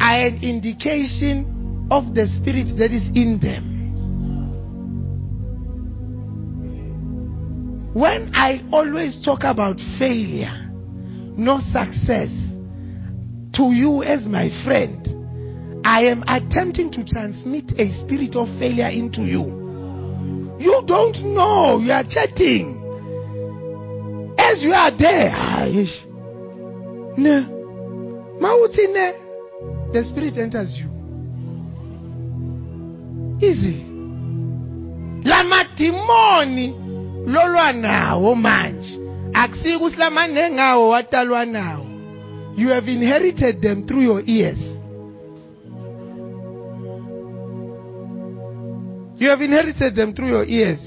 [0.04, 3.72] are an indication of the spirit that is in them
[7.94, 10.52] When I always talk about failure,
[11.38, 12.28] no success,
[13.54, 19.22] to you as my friend, I am attempting to transmit a spirit of failure into
[19.22, 20.58] you.
[20.60, 22.76] You don't know, you are chatting.
[24.38, 25.64] As you are there, ah,
[27.18, 27.46] ne,
[29.94, 30.90] the spirit enters you.
[33.42, 33.86] Easy.
[35.24, 36.76] Lamatimoni
[37.28, 39.00] lolwa nawo manje.
[39.34, 41.86] Akusike usilamane engawo watalwa nawo
[42.58, 44.60] you have inherited them through your ears.
[49.18, 50.80] You have inherited them through your ears.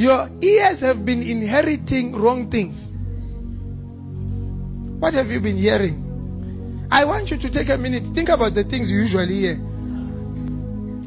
[0.00, 2.76] Your ears have been inheriting wrong things
[5.00, 6.10] what have you been hearing
[6.90, 8.02] I want you to take a minute.
[8.14, 9.52] Think about the things you usually hear.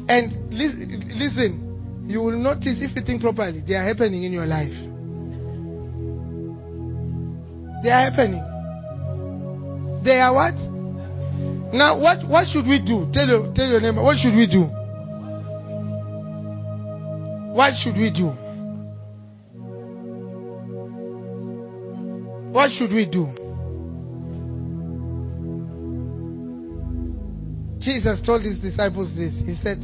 [0.08, 4.46] And li- listen, you will notice if you think properly, they are happening in your
[4.46, 4.72] life.
[7.84, 8.40] They are happening.
[10.04, 10.54] They are what?
[11.74, 13.10] Now, what, what should we do?
[13.12, 14.64] Tell your, tell your neighbor, what should we do?
[17.52, 18.32] What should we do?
[22.52, 23.43] What should we do?
[27.84, 29.34] Jesus told his disciples this.
[29.44, 29.78] He said,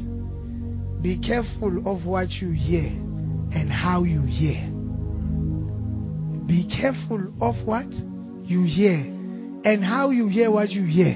[1.02, 4.66] Be careful of what you hear and how you hear.
[6.46, 7.92] Be careful of what
[8.44, 11.14] you hear and how you hear what you hear.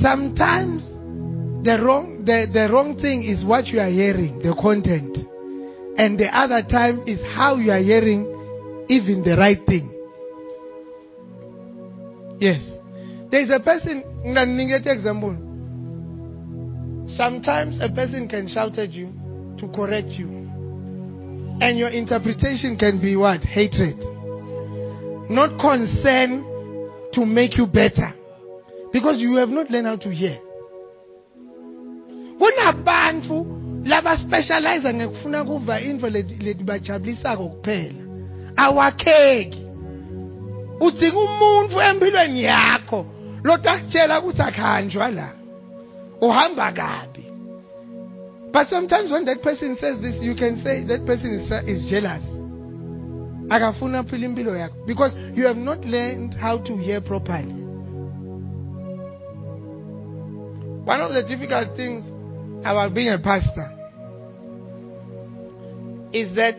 [0.00, 0.82] Sometimes
[1.64, 5.18] the wrong the, the wrong thing is what you are hearing, the content.
[5.98, 9.92] And the other time is how you are hearing even the right thing.
[12.40, 12.77] Yes.
[13.30, 14.02] There is a person,
[14.86, 15.36] example.
[17.16, 19.12] Sometimes a person can shout at you
[19.58, 20.28] to correct you.
[21.60, 23.40] And your interpretation can be what?
[23.42, 23.98] Hatred.
[25.30, 26.44] Not concern
[27.12, 28.14] to make you better.
[28.92, 30.40] Because you have not learned how to hear.
[32.38, 33.46] kunabantu
[33.84, 37.94] laba specialize ngekufuna kuva info leti bajabulisako kuphela
[38.56, 39.62] awakheki
[40.80, 43.06] udzinga umuntu empilweni yakho
[43.42, 45.28] lotakutshela ukuthi akhanjwa la.
[46.20, 47.24] Uhamba kabi.
[48.52, 52.24] But sometimes when that person says this you can say that person is, is jealous.
[53.50, 54.86] Akafuna phila impilo yakho.
[54.86, 57.54] Because you have not learned how to hear properly.
[60.84, 62.08] One of the difficult things
[62.60, 63.74] about being a pastor
[66.12, 66.56] is that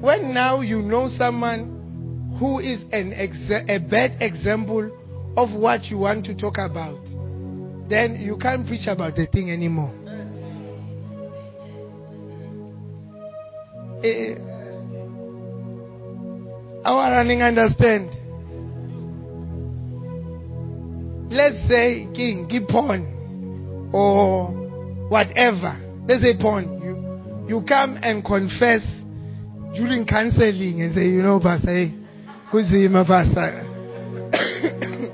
[0.00, 4.90] when now you know someone who is an exa- a bad example
[5.36, 7.02] of what you want to talk about,
[7.88, 9.92] then you can't preach about the thing anymore.
[14.04, 14.34] Eh,
[16.84, 18.10] our running understand.
[21.30, 22.68] Let's say king, give
[23.94, 24.48] or
[25.08, 25.78] whatever.
[26.06, 26.82] Let's say porn.
[26.82, 26.92] You
[27.48, 28.82] you come and confess
[29.74, 31.94] during counseling and say, you know, Pastor, hey,
[32.52, 33.68] kuzima Pastor.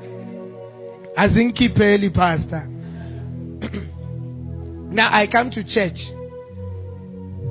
[1.18, 2.66] Azinkipeli Pastor.
[4.92, 5.98] now I come to church.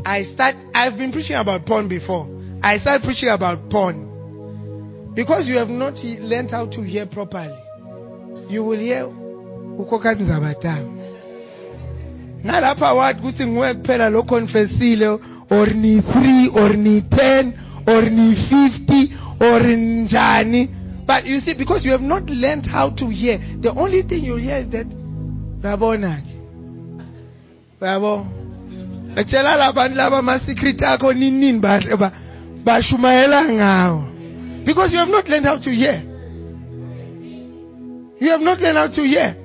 [0.05, 2.27] I start I've been preaching about porn before.
[2.63, 5.11] I start preaching about porn.
[5.13, 7.59] Because you have not learned how to hear properly.
[8.49, 9.03] You will hear
[9.77, 10.93] ukokathi zabatama.
[12.43, 15.07] nalapha wathi kuthi nguwe kuphela lo confessile
[15.49, 17.51] or ni 3 or ni 10
[17.87, 19.09] or ni 50
[19.39, 20.69] or njani
[21.07, 24.35] but you see because you have not learned how to hear the only thing you
[24.35, 24.85] hear is that
[31.13, 31.61] ninini
[32.63, 34.65] bashumayela ngawo.
[34.65, 36.03] Because you have not learned how to hear.
[38.19, 39.35] You have not learned how to hear.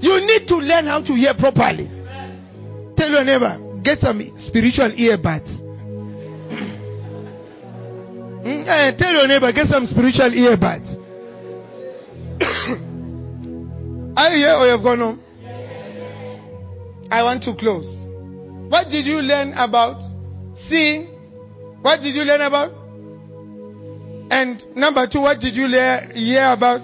[0.00, 1.90] You need to learn how to hear properly.
[2.96, 5.60] Tell your neighbor, get some spiritual earbuds.
[8.44, 10.93] Eh, tell your neighbor, get some spiritual earbuds.
[14.16, 15.20] Are you here or you've gone home?
[17.10, 17.86] I want to close.
[18.70, 20.00] What did you learn about
[20.68, 21.06] seeing?
[21.82, 22.72] What did you learn about?
[24.30, 26.80] And number two, what did you learn, hear about?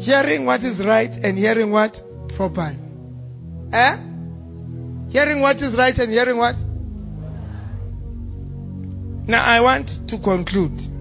[0.00, 1.96] Hearing what is right and hearing what?
[2.36, 2.74] Proper.
[3.72, 3.96] Eh?
[5.10, 6.56] Hearing what is right and hearing what?
[9.28, 10.91] Now I want to conclude.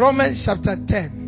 [0.00, 1.20] Romans chapter 10.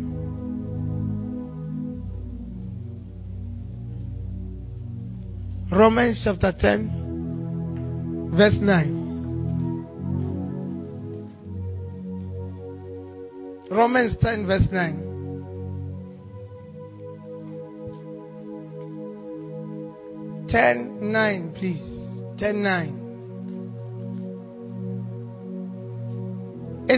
[5.71, 8.99] Romans chapter 10, verse 9.
[13.69, 14.99] Romans 10, verse 9.
[20.49, 21.83] Ten nine, please.
[22.39, 23.02] Ten nine.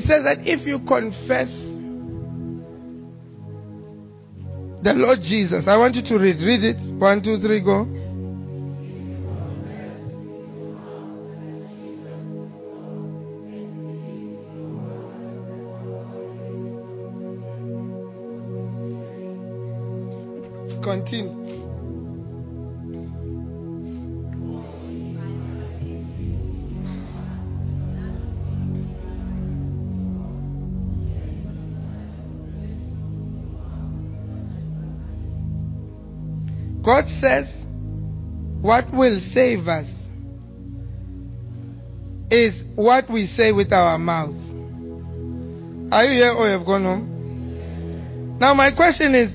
[0.08, 1.50] Says that if you confess
[4.84, 6.38] the Lord Jesus, I want you to read.
[6.38, 6.78] Read it.
[7.00, 7.86] One, two, three, go.
[36.96, 37.46] God says
[38.62, 39.86] what will save us
[42.32, 44.42] is what we say with our mouths.
[45.94, 48.38] Are you here or you have gone home?
[48.40, 49.30] Now, my question is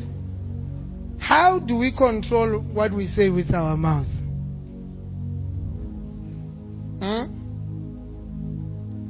[1.21, 4.07] how do we control what we say with our mouth?
[6.99, 7.25] Hmm?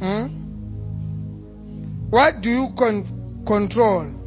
[0.00, 0.26] Hmm?
[2.10, 4.19] What do you con- control?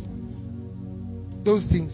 [1.44, 1.94] Those things.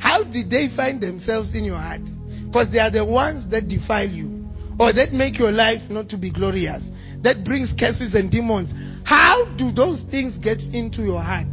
[0.00, 2.02] How did they find themselves in your heart?
[2.46, 4.46] Because they are the ones that defile you
[4.78, 6.82] or that make your life not to be glorious,
[7.22, 8.72] that brings curses and demons.
[9.04, 11.48] How do those things get into your heart?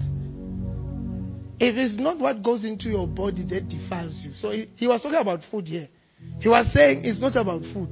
[1.64, 4.34] It is not what goes into your body that defiles you.
[4.36, 5.88] So he, he was talking about food here.
[6.42, 7.88] He was saying it's not about food.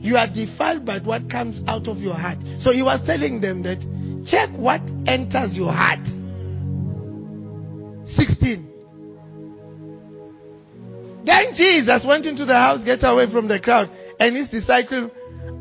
[0.00, 2.38] You are defiled by what comes out of your heart.
[2.58, 3.78] So he was telling them that
[4.26, 6.02] check what enters your heart.
[8.18, 8.66] 16.
[11.24, 13.88] Then Jesus went into the house, get away from the crowd,
[14.18, 15.12] and his disciple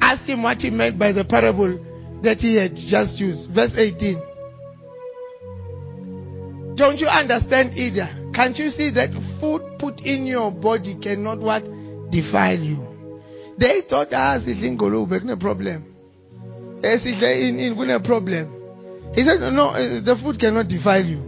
[0.01, 1.77] asked him what he meant by the parable
[2.23, 3.51] that he had just used.
[3.53, 4.28] Verse 18.
[6.79, 8.07] Don't you understand either?
[8.33, 9.11] Can't you see that
[9.41, 11.65] food put in your body cannot what?
[12.09, 12.87] Defile you.
[13.59, 15.83] They thought ah sidlingolo no problem.
[16.81, 19.11] in in a problem.
[19.13, 21.19] He said no, eh, the food cannot defile you.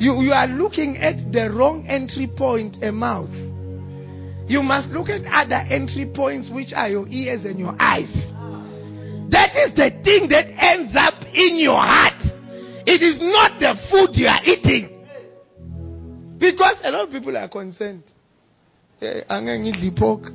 [0.00, 3.28] You you are looking at the wrong entry point, a mouth.
[4.48, 8.12] You must look at other entry points, which are your ears and your eyes.
[9.28, 12.33] That is the thing that ends up in your heart.
[12.86, 14.90] It is not the food you are eating.
[16.38, 18.02] Because a lot of people are concerned.
[19.28, 20.26] I'm going to eat the pork.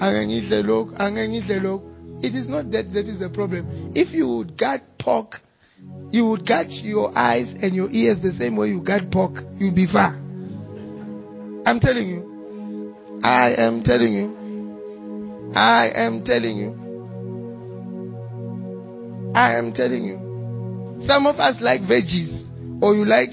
[0.00, 0.94] I'm going to eat the log.
[0.96, 1.82] I'm going to eat the log.
[2.24, 3.92] It is not that that is the problem.
[3.94, 5.36] If you would guard pork,
[6.10, 9.74] you would guard your eyes and your ears the same way you guard pork, you'll
[9.74, 10.14] be far.
[11.66, 13.20] I'm telling you.
[13.22, 15.52] I am telling you.
[15.54, 16.74] I am telling you.
[19.34, 20.27] I am telling you.
[21.06, 23.30] Some of us like veggies, or you like,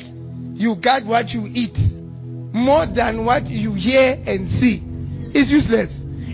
[0.54, 1.76] you guard what you eat
[2.54, 4.82] more than what you hear and see.
[5.38, 5.92] It's useless.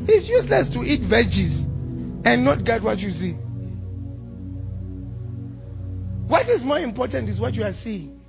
[0.07, 1.65] It's useless to eat veggies
[2.25, 3.33] and not guard what you see.
[6.27, 8.21] What is more important is what you are seeing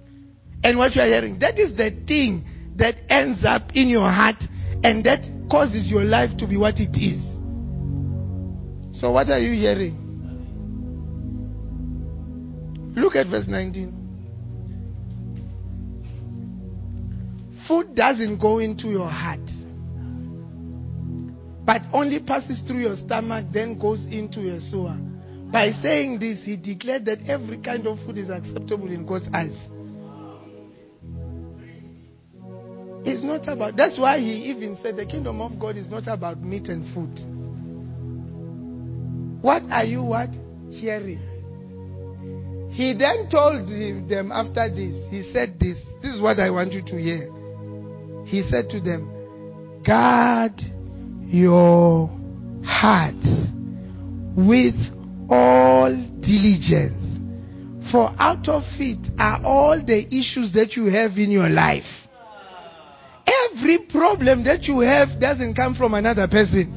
[0.64, 1.38] and what you are hearing.
[1.38, 2.44] That is the thing
[2.76, 4.42] that ends up in your heart
[4.82, 7.20] and that causes your life to be what it is.
[8.98, 10.01] So, what are you hearing?
[12.94, 14.02] Look at verse 19.
[17.66, 19.40] Food doesn't go into your heart,
[21.64, 24.96] but only passes through your stomach, then goes into your sewer.
[25.52, 29.68] By saying this, he declared that every kind of food is acceptable in God's eyes.
[33.04, 36.40] It's not about, that's why he even said the kingdom of God is not about
[36.40, 37.18] meat and food.
[39.42, 40.30] What are you what?
[40.70, 41.31] Hearing.
[42.72, 43.68] He then told
[44.08, 45.76] them after this, he said this.
[46.00, 47.28] This is what I want you to hear.
[48.24, 50.58] He said to them, Guard
[51.26, 52.08] your
[52.64, 53.14] heart
[54.36, 54.74] with
[55.28, 57.02] all diligence.
[57.90, 61.84] For out of it are all the issues that you have in your life.
[63.26, 66.72] Every problem that you have doesn't come from another person.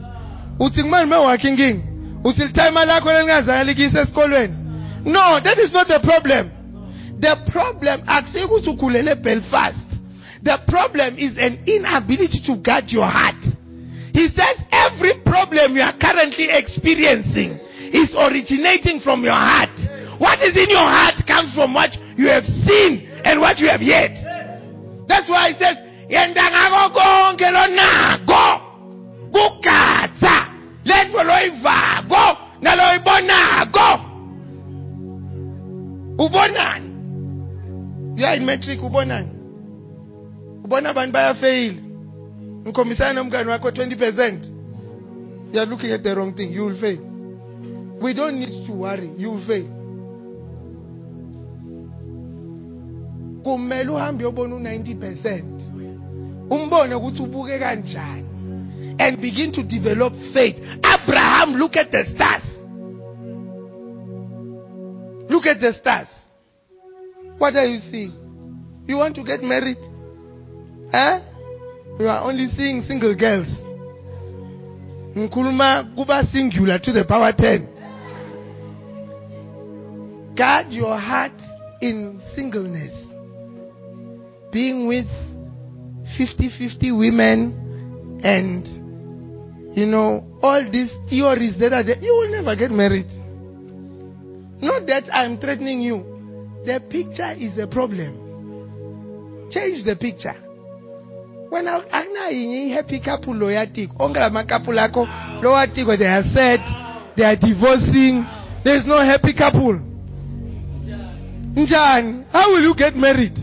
[0.59, 2.23] Uthi kumanje mewakhe inkinga.
[2.23, 4.64] Uthi lithayima lakho lelingazange likise esikolweni.
[5.05, 6.49] No, that is not the problem.
[7.21, 8.01] The problem
[9.15, 9.85] Belfast.
[10.41, 13.39] The problem is an inability to guard your heart.
[14.13, 17.57] He says every problem you are currently experiencing
[17.93, 19.73] is originating from your heart.
[20.17, 23.81] What is in your heart comes from what you have seen and what you have
[23.81, 24.15] heard.
[25.07, 25.77] That's why he says,
[26.09, 26.45] yenda
[38.41, 39.29] you are ubonani
[40.63, 41.81] ubona abantu bayafeyila?
[42.65, 44.55] Ngikhombisana nomngane wakho 20%
[45.53, 46.51] you are looking at the wrong thing.
[46.51, 46.99] You will fail.
[48.01, 49.09] We don't need to worry.
[49.17, 49.69] You will fail.
[53.43, 55.43] Kumele uhambe uyobona u90%
[56.49, 58.25] umbone ukuthi ubuke kanjani.
[58.99, 60.57] And begin to develop faith.
[60.83, 62.43] Abraham look at the stars.
[65.29, 66.07] Look at the stars.
[67.37, 68.24] What are you seeing
[68.87, 69.77] you want to get married?
[70.93, 71.19] Eh?
[71.99, 73.47] You are only seeing single girls.
[75.15, 77.75] Ngikhuluma kuba singular to the power 10
[80.35, 81.31] guard your heart
[81.81, 82.93] in singleness.
[84.51, 85.07] Being with
[86.19, 88.67] 50-50 women and
[89.77, 93.07] you know all these theories that are there you will never get married.
[94.61, 96.11] Not that i'm threatening you.
[96.65, 98.24] The picture is a problem
[99.49, 100.35] change the picture.
[101.51, 105.07] Wena akunayo happy couple loyatiko onke la couple akho
[105.41, 106.61] lowatiko they are sad
[107.15, 108.25] they are divorcing.
[108.63, 109.79] There is no happy couple.
[111.55, 112.25] Njani?
[112.31, 113.37] How will you get married?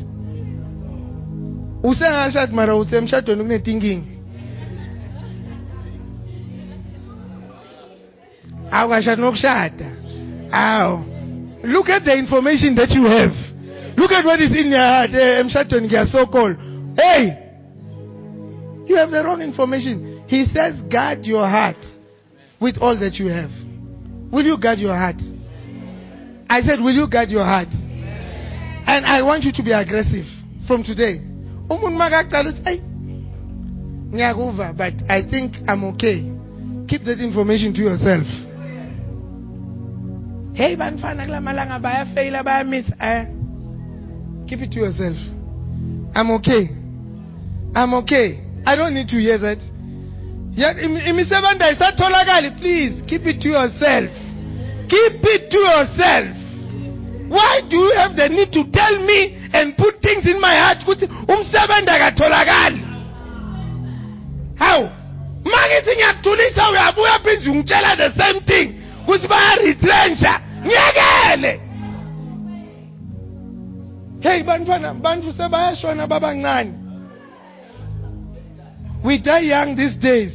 [1.82, 4.06] Usengashadi mara usemshadweni kunetinkinga
[8.70, 9.86] awukashadi nokushada.
[10.52, 10.98] Aw
[11.64, 13.32] look at the information that you have
[14.02, 16.56] look at what is in your heart eh, emshadweni ngiyasokola
[16.96, 17.42] hey!
[18.86, 20.24] You have the wrong information.
[20.26, 21.78] He says guard your heart
[22.60, 23.50] with all that you have.
[24.32, 25.22] Will you guard your heart?
[26.50, 27.68] I said will you guard your heart?
[27.72, 30.26] And i want you to be aggressive
[30.66, 31.22] from today.
[31.70, 32.82] Umuntu makaqala uthi
[34.76, 36.28] but i think i'm okay.
[36.88, 38.26] Keep that information to yourself.
[40.54, 43.41] Hey bantfwana kula malanga bayafeyila bayamisa eh
[44.52, 45.16] keep it to yourself.
[46.12, 46.68] I'm okay.
[47.72, 48.36] I'm okay.
[48.68, 49.56] I don't need to hear that.
[50.52, 50.76] Yet
[52.60, 54.12] please keep it to yourself.
[54.92, 56.36] Keep it to yourself.
[57.32, 60.84] Why do you have the need to tell me and put things in my heart
[64.58, 64.88] hawu
[65.44, 68.74] mangithi ngiyakudulisa uyabuya phinzi ungitshela the same thing.
[69.02, 71.61] Ukuthi bayaretrencha ngiyekele
[74.22, 76.82] hey bantwana bantu sebayashona babancane
[79.04, 80.30] we die young these days.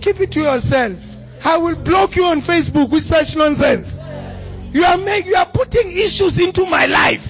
[0.00, 0.96] Keep it to yourself.
[1.44, 3.88] I will block you on facebook with such nonsense.
[4.72, 7.20] You are make, you are putting issues into my life.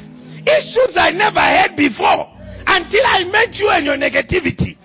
[0.47, 2.31] Issues i never had before
[2.66, 4.79] until i met you and your negativity.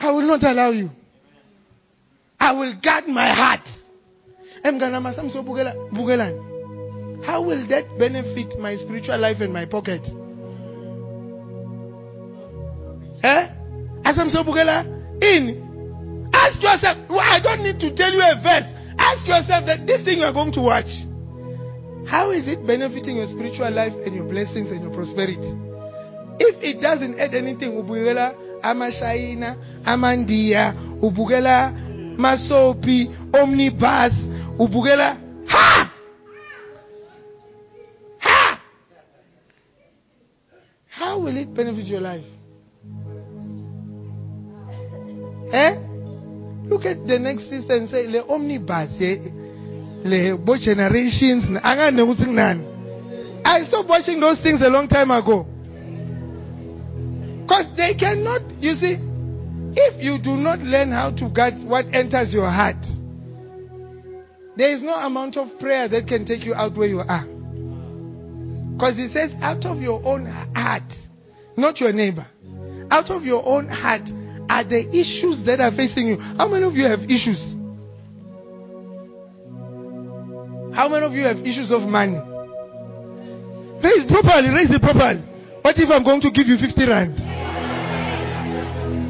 [0.00, 0.90] I will not allow you.
[2.40, 3.68] I will guard my heart.
[7.24, 10.02] How will that benefit my spiritual life and my pocket?
[13.22, 13.48] Eh?
[14.04, 14.84] Asamsobukela
[15.22, 16.30] in.
[16.32, 16.98] Ask yourself.
[17.10, 18.66] I don't need to tell you a verse.
[18.98, 20.90] Ask yourself that this thing you are going to watch.
[22.08, 25.54] How is it benefiting your spiritual life and your blessings and your prosperity?
[26.38, 31.74] If it doesn't add anything, ubukela Amashaina, Amandia, Ubugela,
[32.18, 34.14] masopi, omnibus,
[34.58, 35.92] ubukela ha!
[38.18, 38.60] Ha!
[40.88, 42.24] How will it benefit your life?
[45.52, 45.74] Eh?
[46.68, 48.98] Look at the next sister and say, le omnibus,
[50.04, 51.44] le bo generations.
[51.62, 55.46] I stopped watching those things a long time ago.
[57.42, 58.96] Because they cannot, you see,
[59.74, 62.76] if you do not learn how to guard what enters your heart,
[64.56, 67.24] There is no amount of prayer that can take you out where you are.
[68.74, 70.82] Because he says, out of your own heart,
[71.56, 72.26] not your neighbor,
[72.90, 74.02] out of your own heart
[74.50, 76.18] are the issues that are facing you.
[76.18, 77.40] How many of you have issues?
[80.74, 82.20] How many of you have issues of money?
[83.80, 85.20] Raise properly, raise it properly.
[85.62, 87.16] What if I'm going to give you 50 rand?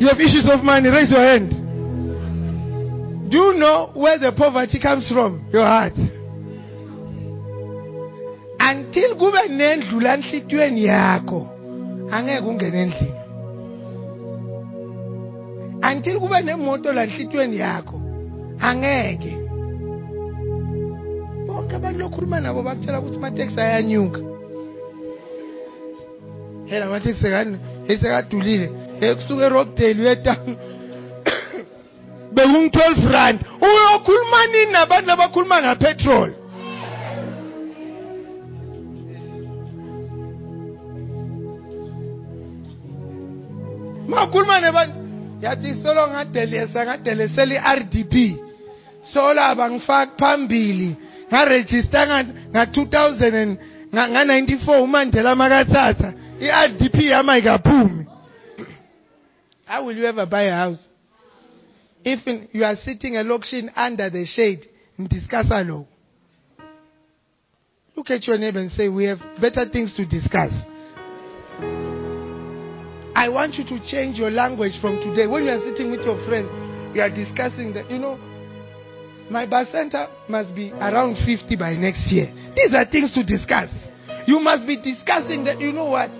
[0.00, 1.61] You have issues of money, raise your hand.
[3.32, 5.48] Do you know where the poverty comes from?
[5.50, 5.96] Your heart.
[8.60, 11.48] Until kube nendlula enhlitweni yakho,
[12.10, 13.14] angeke ungene endlini.
[15.82, 17.96] Until kube nemoto la enhlitweni yakho,
[18.60, 19.32] angeke.
[21.46, 24.20] Bonke abantu lokhuluma nabo bakutshela ukuthi ama-taxi ayanyuka.
[26.66, 27.58] Hela ama-taxi kani,
[27.88, 28.70] esekadulile,
[29.00, 30.71] ekusuka eRockdale uyetanga.
[32.34, 33.38] beku-12 rand.
[33.60, 36.34] Uyokhuluma nini nabantu abakhuluma ngapetroli
[44.08, 44.94] makhuluma nebantu.
[45.42, 48.14] Yathi solo ngadelesa ngadelesela i-rdp
[49.02, 50.96] solaba ngifaki phambili.
[51.28, 52.06] Ngarejista
[52.52, 53.56] nga-2000
[53.94, 56.12] nga-94 umandela makathatha.
[56.40, 58.02] I-rdp yama ikaphumi
[59.72, 60.91] how will you ever buy a house?
[62.04, 65.86] If you are sitting elokishini under the shade ndiscussa lokho
[67.96, 70.52] look at your neighbor and say we have better things to discuss
[73.14, 75.26] I want you to change your language from today.
[75.26, 76.48] When you are sitting with your friends,
[76.96, 78.16] you are discussing that, you know,
[79.30, 82.32] my bar center must be around 50 by next year.
[82.56, 83.70] These are things to discuss.
[84.26, 86.10] You must be discussing that, you know what?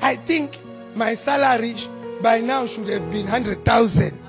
[0.00, 0.54] I think
[0.96, 1.74] my salary
[2.22, 4.27] by now should have been 100,000.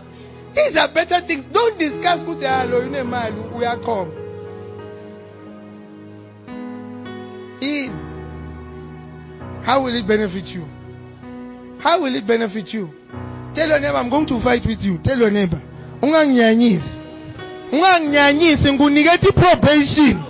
[0.60, 1.45] These are better things.
[1.53, 4.12] Don't discuss with we are come.
[7.62, 7.95] Eve,
[9.64, 10.66] how will it benefit you?
[11.80, 12.89] How will it benefit you?
[13.55, 14.99] Tell your neighbor, I'm going to fight with you.
[15.01, 15.62] Tell your neighbor.
[16.01, 16.99] Unganginyanyisi.
[17.72, 20.24] Unganginyanyisi nguniketa probation.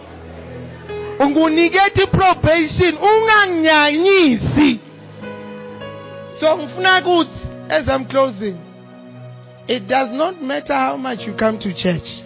[1.20, 2.98] Unguniketa probation.
[3.02, 4.80] Unganginyanyisi.
[6.40, 8.69] So ngifuna ukuthi as I'm closing
[9.70, 12.26] it does not matter how much you come to church.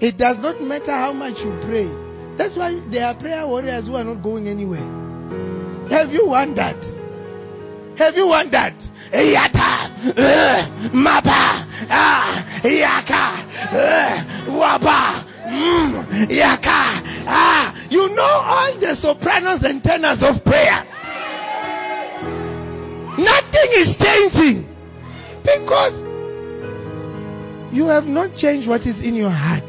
[0.00, 1.92] It does not matter how much you pray.
[2.38, 4.80] That's why there are prayer warriors who are not going anywhere.
[5.90, 6.80] Have you wondered?
[7.98, 8.80] Have you wondered?
[9.12, 13.44] Yata, uh, mapa, ah, yaka,
[13.76, 15.22] uh, waba,
[15.52, 17.86] mm, yaka, ah.
[17.90, 20.80] You know all the sopranos and tenors of prayer.
[23.18, 24.71] Nothing is changing
[25.42, 25.94] because
[27.72, 29.68] you have not changed what is in your heart.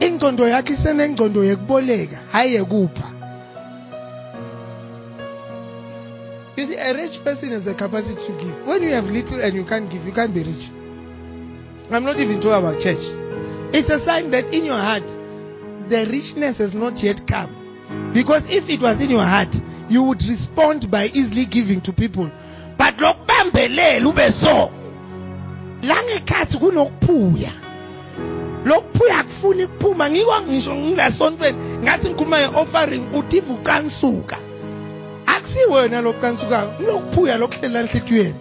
[0.00, 2.58] ingqondo yakho isenengqondo yekuboleka hayi
[6.56, 8.66] You see, a rich person has the capacity to give.
[8.66, 10.70] When you have little and you can't give, you can't be rich.
[11.90, 13.02] I'm not even talking about church.
[13.74, 15.02] It's a sign that in your heart,
[15.90, 17.50] the richness has not yet come.
[18.14, 19.50] Because if it was in your heart,
[19.90, 22.30] you would respond by easily giving to people.
[22.84, 24.70] But lokubambelela ube so.
[25.82, 27.52] La ngekhathi kunokuphuya.
[28.64, 34.36] Lokuphuya akufuni kuphuma ngikho ngisho ngilasontweni ngathi ngikhuluma nge-offering uthi vukansuka.
[35.26, 38.40] akusiwena lokucansukayo kulokuphuya lokuhlela enhlitiyweni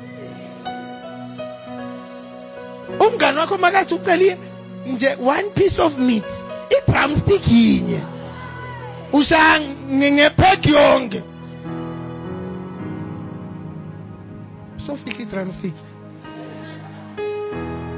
[3.00, 4.38] umngane wakho makathi ucela
[4.86, 6.30] nje one piece of meat
[6.76, 8.00] i-drumstick yinye
[9.14, 9.60] ushaya
[9.92, 11.24] ngephek yonke
[14.86, 15.76] sofihla i-drumstick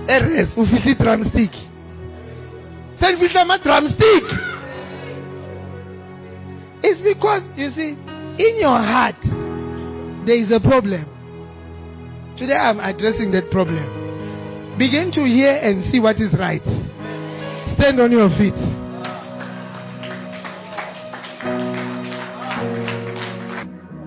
[0.07, 1.53] eres ufihla i-drumstick
[2.99, 4.55] senifihla ama-drumstick
[6.87, 7.97] it's because you see
[8.37, 9.15] in your heart,
[10.27, 11.07] there is a problem.
[12.37, 14.77] Today I'm addressing that problem.
[14.77, 16.61] Begin to hear and see what is right.
[17.73, 18.59] Stand on your feet.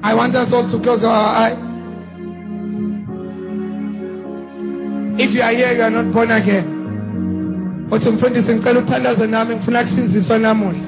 [0.04, 1.67] I want us all to close our eyes.
[5.18, 6.74] If you are here, you are not born again.
[7.90, 10.80] uthumfundisi ngicela uthandaze nami ngifuna kusinziswa namuhla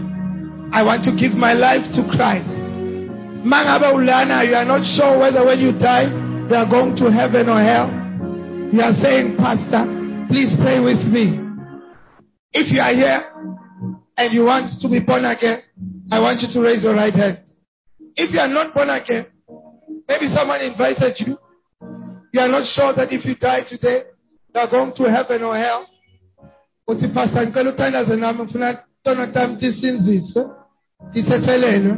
[0.73, 2.61] i want to give my life to christ
[3.45, 6.05] Mangabe ulana, you are not sure whether when you die,
[6.51, 7.89] you are going to heaven or hell.
[8.71, 9.89] You are saying, Pastor,
[10.29, 11.41] please pray with me.
[12.53, 13.25] If you are here
[14.19, 15.63] and you want to be born again,
[16.13, 17.39] I want you to raise your right hand.
[18.15, 19.25] If you are not born again,
[20.07, 21.39] maybe someone invited you.
[22.35, 24.03] You are not sure that if you die today,
[24.55, 25.87] you are going to heaven or hell.
[26.89, 30.43] uthi pastor ngicela uthandaze nami ngifuna tono tami tisinziswe
[31.13, 31.95] tithethelelwe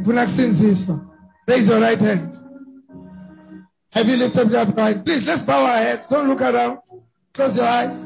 [0.00, 1.00] ngifuna kusinziswa.
[1.46, 2.36] Raise your right hand.
[3.90, 6.06] Have you lifted up your hand please let's bow our heads.
[6.08, 6.78] Don't look around.
[7.34, 7.96] Close your eyes.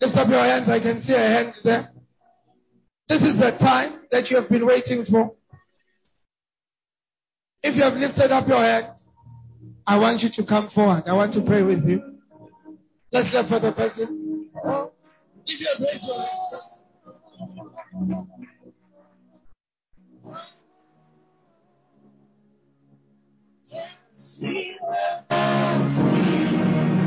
[0.00, 0.68] Lift up your hands.
[0.68, 1.90] I can see a hand there.
[3.08, 5.34] This is the time that you have been waiting for.
[7.62, 8.86] If you have lifted up your hand
[9.86, 11.02] I want you to come forward.
[11.06, 12.09] I want to pray with you.
[13.12, 14.46] Let's clap for the person.
[15.46, 16.60] Raised your hand,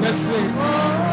[0.01, 1.12] Let's sing.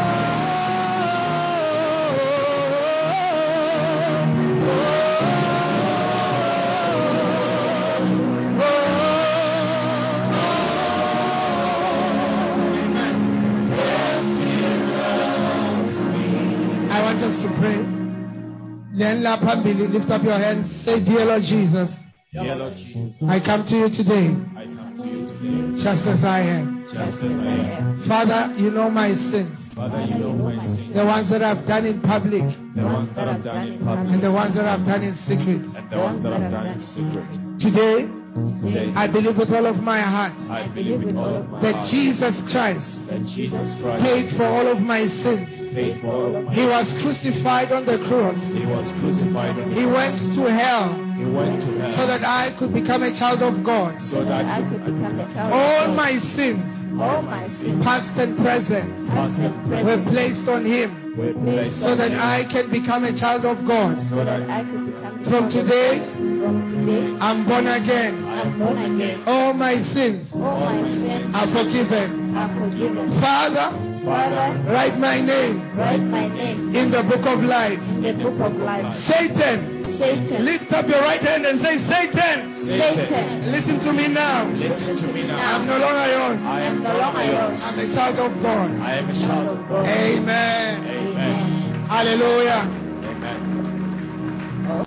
[18.93, 20.67] Lift up your hands.
[20.85, 21.89] Say, Dear Lord Jesus,
[22.33, 26.23] Dear Lord Jesus, I come to you today I come to you today just as
[26.23, 26.83] I am.
[26.91, 28.03] just as I am.
[28.07, 31.85] Father, you know my sins, Father, you know my sins, the ones that I've done
[31.85, 32.43] in public
[32.75, 35.63] the ones that I've done in public, and the ones that I've done in secret.
[35.75, 37.27] and the ones that I've done in secret.
[37.59, 41.59] Today, Today, I believe with all of my heart I believe with all of my
[41.67, 45.51] that heart Jesus Christ that Jesus Christ paid for all of my sins.
[45.75, 48.39] paid for all of my He was crucified on the cross.
[48.55, 52.23] He was crucified on the He went to hell He went to hell so that
[52.23, 53.99] I could become a child of God.
[54.07, 55.99] so that I could become a child All of God.
[55.99, 56.63] my sins,
[56.99, 59.53] all my sins, past and present, past and
[59.85, 63.65] were placed on Him placed so on that him, I can become a child of
[63.67, 63.99] God.
[64.09, 65.99] so that I could become From today,
[66.39, 68.23] From today, I'm born again.
[68.25, 69.23] I'm born again.
[69.27, 72.35] All my sins All my sins are forgiven.
[72.35, 73.19] are forgiven.
[73.19, 77.77] Father, Father, write my name write my name in the book of life.
[78.01, 78.85] in the book of life.
[79.05, 84.49] Satan, Satan, lift up your right hand and say, Satan, Satan, listen to me now.
[84.49, 86.39] Listen to me I'm no longer yours.
[86.41, 87.57] I am no longer yours.
[87.61, 88.71] I'm a child of God.
[88.81, 89.85] I am a child of God.
[89.85, 90.85] Amen.
[90.87, 91.85] Amen.
[91.85, 92.65] Hallelujah.
[93.05, 93.70] Amen.